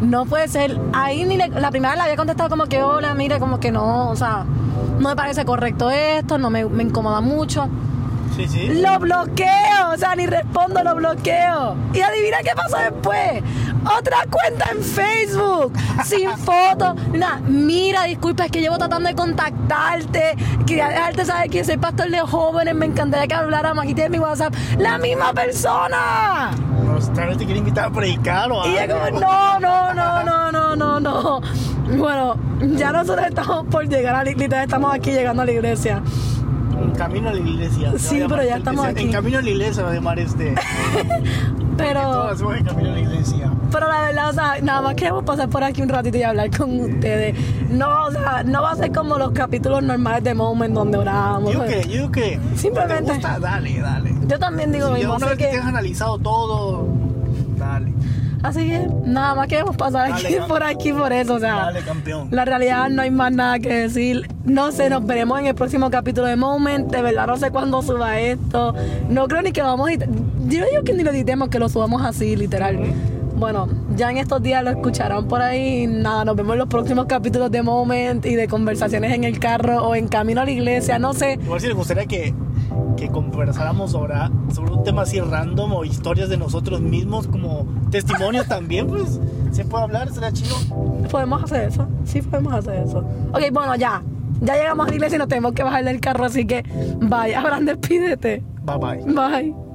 no 0.01 0.25
puede 0.25 0.47
ser. 0.47 0.79
Ahí 0.93 1.25
ni 1.25 1.37
le- 1.37 1.49
la 1.49 1.71
primera 1.71 1.95
le 1.95 2.01
había 2.01 2.15
contestado 2.15 2.49
como 2.49 2.65
que, 2.67 2.81
hola, 2.83 3.13
mire, 3.15 3.39
como 3.39 3.59
que 3.59 3.71
no, 3.71 4.09
o 4.09 4.15
sea, 4.15 4.45
no 4.99 5.09
me 5.09 5.15
parece 5.15 5.43
correcto 5.45 5.89
esto, 5.89 6.37
no 6.37 6.49
me, 6.49 6.63
me 6.65 6.83
incomoda 6.83 7.19
mucho. 7.21 7.67
Sí, 8.35 8.47
sí. 8.47 8.69
Lo 8.81 8.97
bloqueo, 8.99 9.89
o 9.93 9.97
sea, 9.97 10.15
ni 10.15 10.25
respondo, 10.25 10.83
lo 10.83 10.95
bloqueo. 10.95 11.75
Y 11.93 11.99
adivina 12.01 12.37
qué 12.43 12.51
pasó 12.55 12.77
después. 12.77 13.43
Otra 13.83 14.17
cuenta 14.29 14.65
en 14.71 14.81
Facebook, 14.83 15.73
sin 16.05 16.29
foto. 16.37 16.95
Nada, 17.13 17.39
mira, 17.47 18.03
disculpa, 18.03 18.45
es 18.45 18.51
que 18.51 18.61
llevo 18.61 18.77
tratando 18.77 19.09
de 19.09 19.15
contactarte. 19.15 20.35
Quería 20.67 20.89
dejarte 20.89 21.25
saber 21.25 21.49
que 21.49 21.63
soy 21.63 21.77
pastor 21.77 22.09
de 22.09 22.19
jóvenes. 22.19 22.75
Me 22.75 22.85
encantaría 22.85 23.27
que 23.27 23.33
habláramos. 23.33 23.83
Aquí 23.83 23.93
tienes 23.95 24.11
mi 24.11 24.19
WhatsApp. 24.19 24.53
¡La 24.77 24.97
misma 24.97 25.33
persona! 25.33 26.51
Tal 27.15 27.27
vez 27.29 27.37
te 27.37 27.45
quiere 27.45 27.59
invitar 27.59 27.85
a 27.85 27.89
predicar 27.89 28.51
o 28.51 28.65
Y 28.67 28.77
ella 28.77 28.83
algo. 29.05 29.19
como, 29.19 29.19
no, 29.21 29.59
no, 29.59 29.93
no, 29.93 30.23
no, 30.23 30.51
no, 30.51 30.75
no, 30.75 30.99
no. 30.99 31.41
Bueno, 31.97 32.35
ya 32.77 32.91
nosotros 32.91 33.25
estamos 33.27 33.65
por 33.65 33.87
llegar 33.87 34.15
a 34.15 34.23
la 34.23 34.29
iglesia, 34.29 34.63
estamos 34.63 34.93
aquí 34.93 35.11
llegando 35.11 35.41
a 35.41 35.45
la 35.45 35.51
iglesia. 35.51 36.01
En 36.79 36.91
camino 36.91 37.29
a 37.29 37.33
la 37.33 37.39
iglesia. 37.39 37.93
Sí, 37.97 38.19
llamar 38.19 38.29
pero 38.37 38.43
ya 38.49 38.53
el- 38.55 38.59
estamos 38.59 38.85
en 38.85 38.91
aquí. 38.91 39.09
camino 39.11 39.39
a 39.39 39.41
la 39.41 39.49
iglesia 39.49 39.73
se 39.73 39.83
va 39.83 39.89
a 39.89 39.93
llamar 39.93 40.19
este. 40.19 40.53
Pero... 41.77 42.01
Todos 42.01 42.33
hacemos 42.33 42.57
en 42.57 42.65
camino 42.65 42.89
a 42.89 42.93
la 42.93 42.99
iglesia. 42.99 43.51
Pero 43.71 43.87
la 43.87 44.01
verdad, 44.01 44.29
o 44.29 44.33
sea, 44.33 44.55
nada 44.61 44.81
más 44.81 44.95
queremos 44.95 45.23
pasar 45.23 45.49
por 45.49 45.63
aquí 45.63 45.81
un 45.81 45.89
ratito 45.89 46.17
y 46.17 46.23
hablar 46.23 46.49
con 46.55 46.79
ustedes. 46.79 47.35
No, 47.69 48.05
o 48.05 48.11
sea, 48.11 48.43
no 48.43 48.61
va 48.61 48.71
a 48.71 48.75
ser 48.75 48.91
como 48.91 49.17
los 49.17 49.31
capítulos 49.31 49.81
normales 49.81 50.23
de 50.23 50.33
Moment 50.33 50.73
donde 50.73 50.97
oramos. 50.97 51.53
Yo 51.53 51.65
que, 51.65 51.87
yo 51.87 52.11
que. 52.11 52.39
Simplemente- 52.55 53.03
¿Te 53.05 53.13
gusta? 53.13 53.39
Dale, 53.39 53.79
dale. 53.79 54.13
Yo 54.27 54.37
también 54.39 54.71
digo 54.71 54.87
lo 54.89 54.95
Si 54.95 54.99
mismo, 55.01 55.15
una 55.15 55.27
vez 55.27 55.37
que 55.37 55.45
que, 55.45 55.51
tengas 55.51 55.67
analizado 55.67 56.17
todo, 56.19 56.87
dale. 57.57 57.93
así 58.43 58.67
que 58.69 58.87
nada 59.05 59.35
más 59.35 59.47
queremos 59.47 59.75
pasar 59.77 60.09
Dale, 60.11 60.27
aquí 60.27 60.37
por 60.47 60.63
aquí 60.63 60.93
por 60.93 61.13
eso, 61.13 61.35
o 61.35 61.39
sea. 61.39 61.55
Dale, 61.55 61.81
campeón. 61.81 62.27
La 62.31 62.43
realidad 62.45 62.89
no 62.89 63.01
hay 63.03 63.11
más 63.11 63.31
nada 63.31 63.59
que 63.59 63.73
decir. 63.73 64.27
No 64.43 64.71
sé, 64.71 64.89
nos 64.89 65.05
veremos 65.05 65.39
en 65.39 65.45
el 65.47 65.55
próximo 65.55 65.89
capítulo 65.89 66.27
de 66.27 66.35
Moment. 66.35 66.91
De 66.91 67.01
verdad 67.01 67.27
no 67.27 67.37
sé 67.37 67.51
cuándo 67.51 67.81
suba 67.81 68.19
esto. 68.19 68.73
No 69.09 69.27
creo 69.27 69.41
ni 69.41 69.51
que 69.53 69.61
vamos 69.61 69.89
a. 69.89 69.93
Yo 69.93 70.05
digo 70.47 70.83
que 70.83 70.93
ni 70.93 71.03
lo 71.03 71.11
editemos, 71.11 71.47
que 71.49 71.59
lo 71.59 71.69
subamos 71.69 72.01
así, 72.03 72.35
literal. 72.35 72.79
Bueno, 73.41 73.67
ya 73.95 74.11
en 74.11 74.17
estos 74.17 74.43
días 74.43 74.63
lo 74.63 74.69
escucharán 74.69 75.27
por 75.27 75.41
ahí. 75.41 75.87
Nada, 75.87 76.23
nos 76.25 76.35
vemos 76.35 76.53
en 76.53 76.59
los 76.59 76.67
próximos 76.67 77.07
capítulos 77.07 77.49
de 77.49 77.63
Moment 77.63 78.23
y 78.23 78.35
de 78.35 78.47
conversaciones 78.47 79.15
en 79.15 79.23
el 79.23 79.39
carro 79.39 79.83
o 79.83 79.95
en 79.95 80.07
camino 80.07 80.41
a 80.41 80.45
la 80.45 80.51
iglesia. 80.51 80.99
No 80.99 81.15
sé. 81.15 81.39
Igual 81.41 81.59
si 81.59 81.65
les 81.65 81.75
gustaría 81.75 82.05
que, 82.05 82.35
que 82.97 83.09
conversáramos 83.09 83.93
sobre, 83.93 84.13
sobre 84.53 84.73
un 84.73 84.83
tema 84.83 85.01
así 85.01 85.19
random 85.19 85.73
o 85.73 85.83
historias 85.83 86.29
de 86.29 86.37
nosotros 86.37 86.81
mismos, 86.81 87.25
como 87.25 87.65
testimonios 87.89 88.47
también, 88.47 88.85
pues 88.85 89.19
se 89.49 89.65
puede 89.65 89.85
hablar, 89.85 90.13
será 90.13 90.31
chido. 90.31 90.55
Podemos 91.09 91.43
hacer 91.43 91.67
eso. 91.69 91.87
Sí, 92.05 92.21
podemos 92.21 92.53
hacer 92.53 92.83
eso. 92.85 92.99
Ok, 93.33 93.41
bueno, 93.51 93.75
ya. 93.75 94.03
Ya 94.41 94.55
llegamos 94.55 94.85
a 94.85 94.89
la 94.89 94.95
iglesia 94.95 95.15
y 95.15 95.17
nos 95.19 95.27
tenemos 95.27 95.53
que 95.53 95.63
bajar 95.63 95.83
del 95.83 95.99
carro, 95.99 96.25
así 96.25 96.45
que 96.45 96.61
bye. 96.99 97.33
Abraham, 97.33 97.65
despídete. 97.65 98.43
Bye 98.61 98.77
bye. 98.77 99.13
Bye. 99.15 99.70